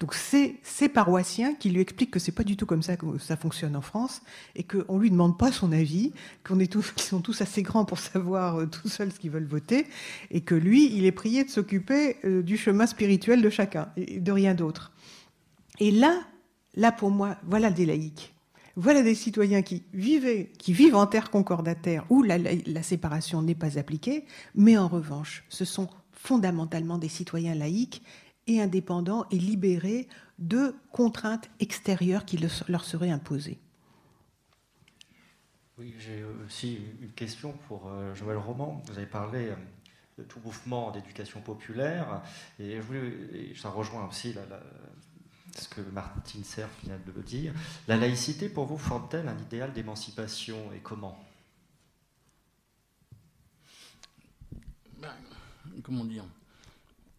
[0.00, 3.18] Donc c'est ces paroissiens qui lui expliquent que c'est pas du tout comme ça que
[3.18, 4.22] ça fonctionne en France
[4.56, 7.84] et qu'on lui demande pas son avis, qu'on est tous, qu'ils sont tous assez grands
[7.84, 9.86] pour savoir euh, tout seuls ce qu'ils veulent voter
[10.30, 14.20] et que lui, il est prié de s'occuper euh, du chemin spirituel de chacun et
[14.20, 14.90] de rien d'autre.
[15.80, 16.18] Et là,
[16.76, 18.34] là pour moi, voilà des laïcs.
[18.76, 23.54] Voilà des citoyens qui vivaient, qui vivent en terre concordataire où la, la séparation n'est
[23.54, 24.24] pas appliquée,
[24.54, 28.02] mais en revanche, ce sont fondamentalement des citoyens laïcs
[28.46, 32.38] et indépendants et libérés de contraintes extérieures qui
[32.68, 33.58] leur seraient imposées.
[35.78, 38.82] Oui, j'ai aussi une question pour euh, Joël Roman.
[38.86, 39.54] Vous avez parlé euh,
[40.18, 42.22] de tout mouvement d'éducation populaire,
[42.58, 42.80] et,
[43.56, 44.34] ça rejoint aussi
[45.56, 47.54] ce que Martine Serre vient de le dire.
[47.88, 51.18] La laïcité, pour vous, forme-t-elle un idéal d'émancipation et comment?
[54.98, 55.14] Ben,
[55.82, 56.24] comment dire?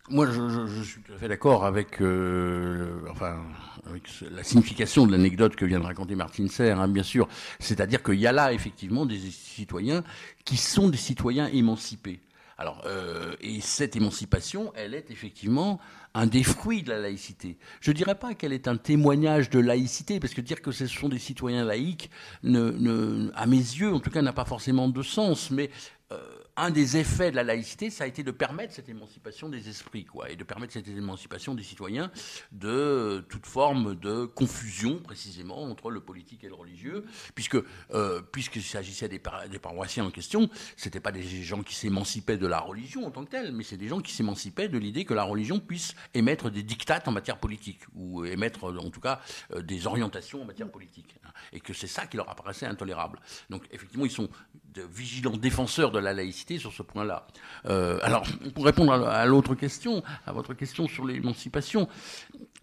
[0.10, 3.41] Moi, je, suis tout à fait d'accord avec, euh, enfin,
[3.88, 7.28] avec la signification de l'anecdote que vient de raconter Martine Serre, hein, bien sûr.
[7.60, 10.04] C'est-à-dire qu'il y a là, effectivement, des citoyens
[10.43, 12.20] qui sont des citoyens émancipés.
[12.58, 15.80] Alors, euh, et cette émancipation, elle est effectivement
[16.14, 17.58] un des fruits de la laïcité.
[17.80, 20.86] Je ne dirais pas qu'elle est un témoignage de laïcité, parce que dire que ce
[20.86, 22.12] sont des citoyens laïcs,
[22.43, 25.49] ne, à mes yeux, en tout cas, n'a pas forcément de sens.
[25.49, 25.72] Mais
[26.12, 26.20] euh,
[26.58, 30.06] un des effets de la laïcité, ça a été de permettre cette émancipation des esprits,
[30.06, 32.12] quoi, et de permettre cette émancipation des citoyens
[32.52, 37.58] de toute forme de confusion, précisément, entre le politique et le religieux, puisque,
[37.93, 42.60] euh, puisqu'il s'agissait des, paroissiens en question, c'était pas des gens qui s'émancipaient de la
[42.60, 45.24] religion en tant que telle, mais c'est des gens qui s'émancipaient de l'idée que la
[45.24, 49.22] religion puisse émettre des dictates en matière politique, ou émettre, en tout cas,
[49.54, 51.16] euh, des orientations en matière politique,
[51.54, 53.20] et que c'est ça qui leur apparaissait intolérable.
[53.49, 54.30] Donc, effectivement, ils sont
[54.74, 57.28] de vigilants défenseurs de la laïcité sur ce point-là.
[57.66, 61.88] Euh, alors, pour répondre à, l'autre question, à votre question sur l'émancipation,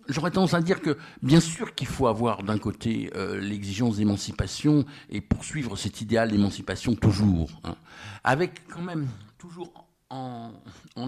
[0.09, 4.85] j'aurais tendance à dire que, bien sûr qu'il faut avoir d'un côté euh, l'exigence d'émancipation
[5.11, 7.77] et poursuivre cet idéal d'émancipation toujours, hein,
[8.25, 9.07] avec quand même
[9.37, 10.53] toujours en,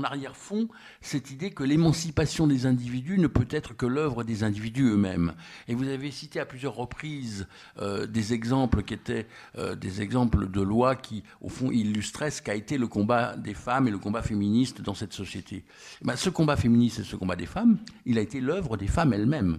[0.04, 0.68] arrière-fond
[1.00, 5.34] cette idée que l'émancipation des individus ne peut être que l'œuvre des individus eux-mêmes.
[5.68, 7.46] Et vous avez cité à plusieurs reprises
[7.78, 9.26] euh, des exemples qui étaient
[9.58, 13.54] euh, des exemples de lois qui, au fond, illustraient ce qu'a été le combat des
[13.54, 15.64] femmes et le combat féministe dans cette société.
[16.02, 18.88] Eh ben, ce combat féministe et ce combat des femmes, il a été l'œuvre des
[18.88, 19.58] femmes elles-mêmes.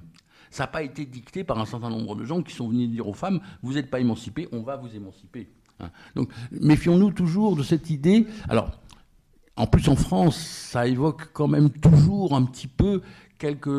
[0.50, 3.08] Ça n'a pas été dicté par un certain nombre de gens qui sont venus dire
[3.08, 5.50] aux femmes, vous n'êtes pas émancipées, on va vous émanciper.
[5.80, 5.90] Hein.
[6.16, 8.28] Donc méfions-nous toujours de cette idée.
[8.50, 8.81] Alors,
[9.62, 13.04] en plus, en France, ça évoque quand même toujours un petit peu
[13.38, 13.70] quelques,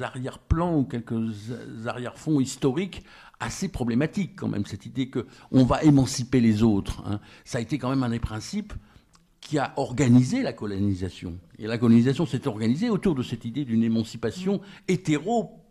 [0.00, 1.50] arrière-plans ou quelques
[1.86, 3.02] arrière-fonds historiques
[3.40, 7.02] assez problématiques quand même, cette idée qu'on va émanciper les autres.
[7.04, 7.18] Hein.
[7.44, 8.72] Ça a été quand même un des principes
[9.40, 11.36] qui a organisé la colonisation.
[11.58, 15.61] Et la colonisation s'est organisée autour de cette idée d'une émancipation hétéro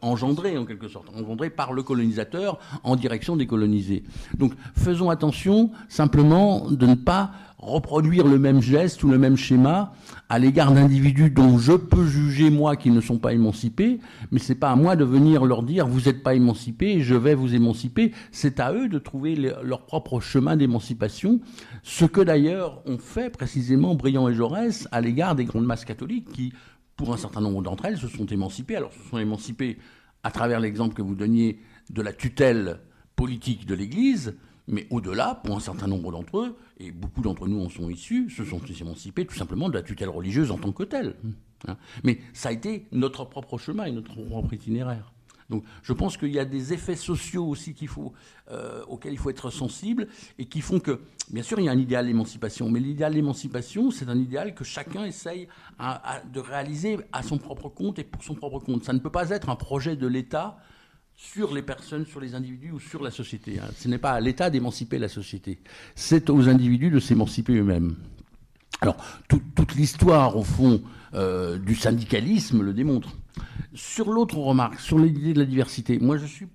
[0.00, 4.04] engendré en quelque sorte, engendré par le colonisateur en direction des colonisés.
[4.36, 9.92] Donc faisons attention simplement de ne pas reproduire le même geste ou le même schéma
[10.28, 13.98] à l'égard d'individus dont je peux juger moi qu'ils ne sont pas émancipés,
[14.30, 17.34] mais c'est pas à moi de venir leur dire vous n'êtes pas émancipés, je vais
[17.34, 18.12] vous émanciper.
[18.30, 21.40] C'est à eux de trouver leur propre chemin d'émancipation,
[21.82, 26.28] ce que d'ailleurs ont fait précisément Briand et Jaurès à l'égard des grandes masses catholiques
[26.32, 26.52] qui
[26.98, 28.76] pour un certain nombre d'entre elles, se sont émancipées.
[28.76, 29.78] Alors, se sont émancipées
[30.24, 32.80] à travers l'exemple que vous donniez de la tutelle
[33.16, 34.36] politique de l'Église,
[34.66, 38.28] mais au-delà, pour un certain nombre d'entre eux, et beaucoup d'entre nous en sont issus,
[38.28, 41.14] se sont émancipés tout simplement de la tutelle religieuse en tant que telle.
[41.68, 41.76] Hein.
[42.02, 45.12] Mais ça a été notre propre chemin et notre propre itinéraire.
[45.48, 47.74] Donc je pense qu'il y a des effets sociaux aussi
[48.50, 51.72] euh, auxquels il faut être sensible et qui font que, bien sûr, il y a
[51.72, 55.48] un idéal d'émancipation, mais l'idéal d'émancipation, c'est un idéal que chacun essaye
[56.32, 58.84] de réaliser à son propre compte et pour son propre compte.
[58.84, 60.58] Ça ne peut pas être un projet de l'État
[61.14, 63.58] sur les personnes, sur les individus ou sur la société.
[63.58, 63.68] Hein.
[63.76, 65.60] Ce n'est pas à l'État d'émanciper la société,
[65.94, 67.96] c'est aux individus de s'émanciper eux-mêmes.
[68.80, 68.96] Alors,
[69.28, 70.80] toute l'histoire, au fond,
[71.14, 73.16] euh, du syndicalisme le démontre.
[73.74, 76.46] Sur l'autre remarque, sur l'idée de la diversité, moi je suis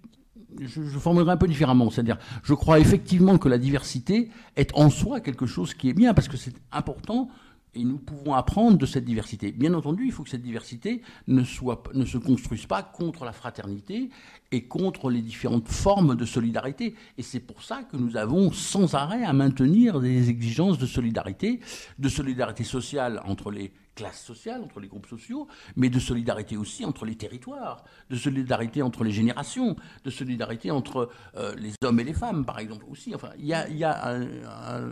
[0.59, 1.89] je, formulerai un peu différemment.
[1.89, 6.13] C'est-à-dire, je crois effectivement que la diversité est en soi quelque chose qui est bien,
[6.13, 7.29] parce que c'est important
[7.75, 9.51] et nous pouvons apprendre de cette diversité.
[9.51, 13.31] Bien entendu, il faut que cette diversité ne, soit, ne se construise pas contre la
[13.31, 14.09] fraternité
[14.51, 16.93] et contre les différentes formes de solidarité.
[17.17, 21.61] Et c'est pour ça que nous avons sans arrêt à maintenir des exigences de solidarité,
[21.97, 26.85] de solidarité sociale entre les classes sociales, entre les groupes sociaux, mais de solidarité aussi
[26.85, 32.03] entre les territoires, de solidarité entre les générations, de solidarité entre euh, les hommes et
[32.03, 33.13] les femmes, par exemple, aussi.
[33.13, 34.19] Enfin, il y a,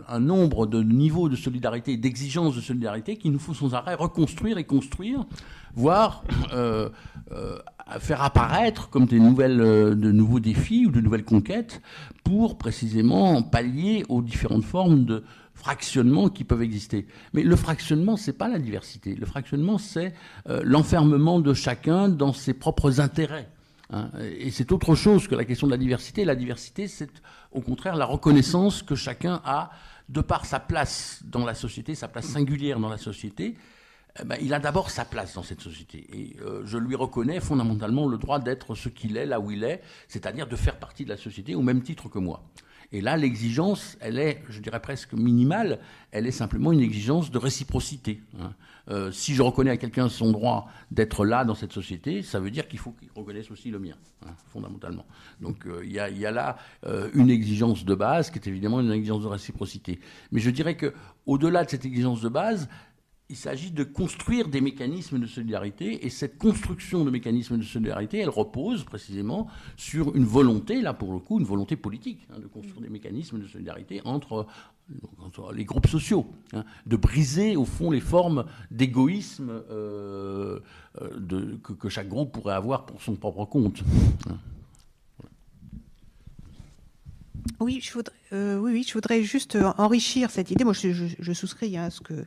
[0.08, 4.58] un, nombre de niveaux de solidarité, d'exigences de solidarité qu'il nous faut sans arrêt reconstruire
[4.58, 5.26] et construire,
[5.74, 6.22] voire
[6.52, 6.88] euh,
[7.32, 7.58] euh,
[7.98, 11.82] faire apparaître comme des nouvelles, de nouveaux défis ou de nouvelles conquêtes
[12.22, 15.24] pour précisément pallier aux différentes formes de,
[15.54, 17.06] fractionnements qui peuvent exister.
[17.32, 19.14] Mais le fractionnement, c'est pas la diversité.
[19.14, 20.14] Le fractionnement, c'est
[20.48, 23.48] euh, l'enfermement de chacun dans ses propres intérêts.
[23.90, 24.10] Hein.
[24.38, 26.24] Et c'est autre chose que la question de la diversité.
[26.24, 27.10] La diversité, c'est
[27.52, 29.70] au contraire la reconnaissance que chacun a
[30.08, 33.54] de par sa place dans la société, sa place singulière dans la société.
[34.20, 36.06] Eh ben, il a d'abord sa place dans cette société.
[36.12, 39.64] Et euh, je lui reconnais fondamentalement le droit d'être ce qu'il est, là où il
[39.64, 42.42] est, c'est-à-dire de faire partie de la société au même titre que moi.
[42.92, 45.78] Et là, l'exigence, elle est, je dirais presque minimale,
[46.10, 48.20] elle est simplement une exigence de réciprocité.
[48.38, 48.52] Hein.
[48.90, 52.50] Euh, si je reconnais à quelqu'un son droit d'être là dans cette société, ça veut
[52.50, 53.94] dire qu'il faut qu'il reconnaisse aussi le mien,
[54.26, 55.06] hein, fondamentalement.
[55.40, 58.90] Donc euh, il y, a, là euh, une exigence de base qui est évidemment une
[58.90, 60.00] exigence de réciprocité.
[60.32, 60.92] Mais je dirais que
[61.26, 62.68] au-delà de cette exigence de base,
[63.32, 68.18] il s'agit de construire des mécanismes de solidarité, et cette construction de mécanismes de solidarité,
[68.18, 69.46] elle repose précisément
[69.78, 73.38] sur une volonté, là pour le coup, une volonté politique, hein, de construire des mécanismes
[73.38, 74.46] de solidarité entre,
[75.54, 80.60] les groupes sociaux, hein, de briser au fond les formes d'égoïsme euh,
[81.00, 83.82] euh, que, chaque groupe pourrait avoir pour son propre compte.
[87.60, 90.64] Oui, je voudrais, euh, oui, je voudrais juste euh, enrichir cette idée.
[90.64, 92.24] Moi, je, souscris à, ce que,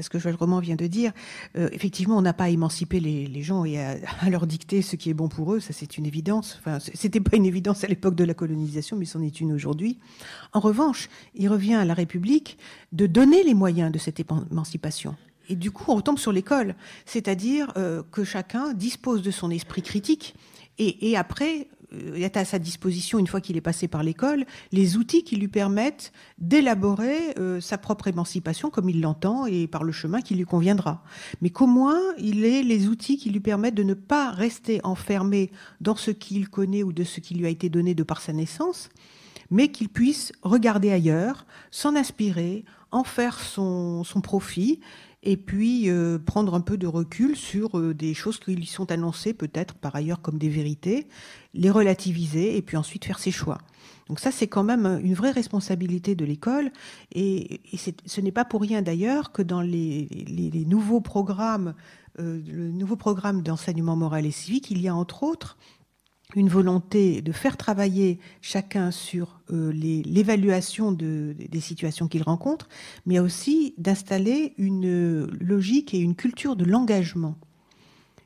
[0.00, 1.12] ce que Joël Roman vient de dire.
[1.56, 3.96] Euh, effectivement, on n'a pas émancipé les, les, gens et à,
[4.30, 5.60] leur dicter ce qui est bon pour eux.
[5.60, 6.58] Ça, c'est une évidence.
[6.60, 9.98] Enfin, c'était pas une évidence à l'époque de la colonisation, mais c'en est une aujourd'hui.
[10.52, 12.58] En revanche, il revient à la République
[12.92, 15.14] de donner les moyens de cette émancipation.
[15.48, 17.72] Et du coup, on retombe sur l'école, c'est-à-dire
[18.10, 20.34] que chacun dispose de son esprit critique
[20.78, 24.96] et après il a à sa disposition, une fois qu'il est passé par l'école, les
[24.96, 29.92] outils qui lui permettent d'élaborer euh, sa propre émancipation comme il l'entend et par le
[29.92, 31.02] chemin qui lui conviendra.
[31.40, 35.50] Mais qu'au moins, il ait les outils qui lui permettent de ne pas rester enfermé
[35.80, 38.32] dans ce qu'il connaît ou de ce qui lui a été donné de par sa
[38.32, 38.88] naissance,
[39.50, 44.80] mais qu'il puisse regarder ailleurs, s'en inspirer, en faire son profit
[45.26, 48.92] et puis euh, prendre un peu de recul sur euh, des choses qui lui sont
[48.92, 51.08] annoncées peut-être par ailleurs comme des vérités,
[51.52, 53.58] les relativiser et puis ensuite faire ses choix.
[54.08, 56.70] Donc ça, c'est quand même une vraie responsabilité de l'école
[57.12, 57.60] et,
[58.06, 60.08] ce n'est pas pour rien d'ailleurs que dans les,
[60.66, 61.74] nouveaux programmes,
[62.20, 65.58] euh, le nouveau programme d'enseignement moral et civique, il y a entre autres
[66.36, 72.68] une volonté de faire travailler chacun sur euh, l'évaluation de, des situations qu'il rencontre,
[73.06, 77.36] mais aussi d'installer une logique et une culture de l'engagement.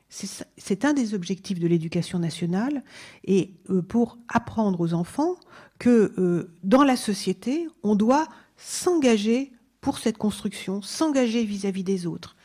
[0.09, 2.83] C'est un des objectifs de l'éducation nationale
[3.23, 5.37] et euh, pour apprendre aux enfants
[5.79, 12.35] que euh, dans la société, on doit s'engager pour cette construction, s'engager vis-à-vis des autres,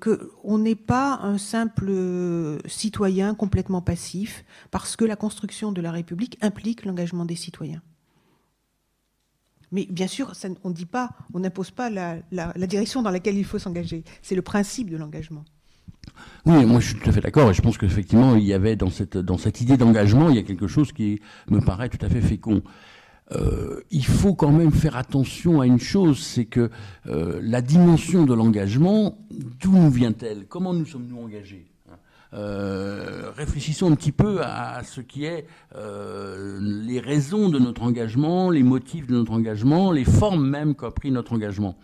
[0.00, 5.90] qu'on n'est pas un simple euh, citoyen complètement passif, parce que la construction de la
[5.90, 7.82] République implique l'engagement des citoyens.
[9.72, 10.32] Mais bien sûr,
[10.64, 12.22] on dit pas, on n'impose pas la,
[12.66, 14.04] direction dans laquelle il faut s'engager.
[14.22, 15.44] C'est le principe de l'engagement.
[16.46, 18.76] Oui, moi je suis tout à fait d'accord et je pense qu'effectivement il y avait
[18.76, 21.20] dans cette, dans cette idée d'engagement, il y a quelque chose qui
[21.50, 22.62] me paraît tout à fait fécond.
[23.32, 26.70] Euh, il faut quand même faire attention à une chose, c'est que
[27.06, 30.46] euh, la dimension de l'engagement, d'où nous vient-elle?
[30.46, 31.66] Comment nous sommes-nous engagés?
[32.34, 38.62] Euh, réfléchissons un petit peu à, ce qui est les raisons de notre engagement, les
[38.62, 41.76] motifs de notre engagement, les formes même qu'a pris notre engagement.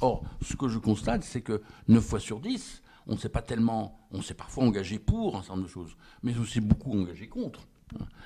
[0.00, 3.98] Or, ce que je constate, c'est que 9 fois sur 10, on ne pas tellement,
[4.12, 7.28] on s'est parfois engagé pour un certain nombre de choses, mais on s'est beaucoup engagé
[7.28, 7.66] contre.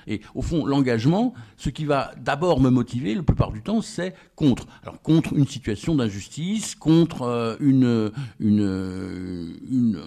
[0.07, 4.13] Et au fond, l'engagement, ce qui va d'abord me motiver, la plupart du temps, c'est
[4.35, 4.67] contre.
[4.83, 10.01] Alors contre une situation d'injustice, contre euh, une, une, une,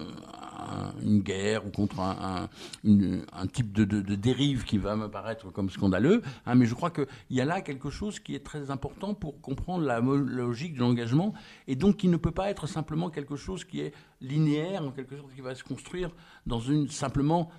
[1.03, 2.49] une, guerre ou contre un,
[2.85, 6.21] un type de, de, de, dérive qui va me paraître comme scandaleux.
[6.45, 9.41] Hein, mais je crois qu'il y a là quelque chose qui est très important pour
[9.41, 11.33] comprendre la logique de l'engagement
[11.67, 15.17] et donc qui ne peut pas être simplement quelque chose qui est linéaire, en quelque
[15.17, 16.11] sorte qui va se construire
[16.45, 17.49] dans une simplement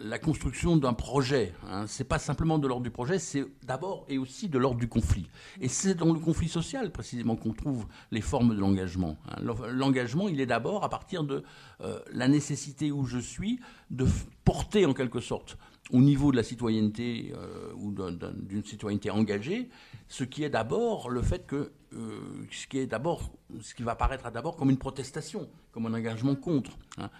[0.00, 1.54] la construction d'un projet.
[1.68, 4.88] Hein, c'est pas simplement de l'ordre du projet, c'est d'abord et aussi de l'ordre du
[4.88, 5.28] conflit.
[5.60, 9.16] Et c'est dans le conflit social précisément qu'on trouve les formes de l'engagement.
[9.28, 9.42] Hein.
[9.72, 11.44] L'engagement, il est d'abord à partir de
[11.80, 14.06] euh, la nécessité où je suis de
[14.44, 15.56] porter en quelque sorte
[15.90, 19.68] au niveau de la citoyenneté euh, ou d'une citoyenneté engagée,
[20.08, 22.18] ce qui est d'abord le fait que euh,
[22.50, 23.30] ce qui est d'abord,
[23.60, 26.78] ce qui va apparaître d'abord comme une protestation, comme un engagement contre.
[26.98, 27.10] Hein.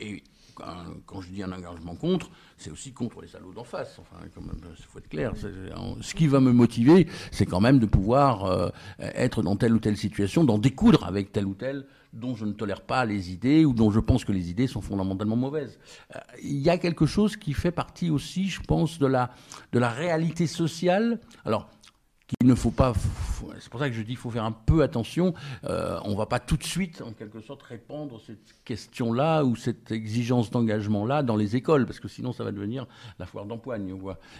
[0.00, 0.22] et
[0.54, 3.98] quand, je dis un engagement contre, c'est aussi contre les salauds d'en face.
[3.98, 4.30] Enfin, il
[4.88, 5.32] faut être clair.
[6.00, 9.78] Ce qui va me motiver, c'est quand même de pouvoir euh, être dans telle ou
[9.78, 13.64] telle situation, d'en découdre avec tel ou tel dont je ne tolère pas les idées
[13.64, 15.78] ou dont je pense que les idées sont fondamentalement mauvaises.
[16.14, 19.30] Euh, il y a quelque chose qui fait partie aussi, je pense, de la,
[19.72, 21.20] de la réalité sociale.
[21.44, 21.68] Alors,
[22.38, 22.92] qu'il ne faut pas.
[23.58, 25.34] C'est pour ça que je dis qu'il faut faire un peu attention.
[25.64, 29.56] Euh, on ne va pas tout de suite, en quelque sorte, répondre cette question-là ou
[29.56, 32.86] cette exigence d'engagement-là dans les écoles, parce que sinon ça va devenir
[33.18, 33.94] la foire d'empoigne.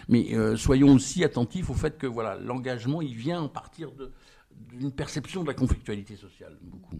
[0.09, 3.89] Mais euh, soyons aussi attentifs au fait que voilà, l'engagement, il vient à partir
[4.71, 6.95] d'une perception de la conflictualité sociale, beaucoup.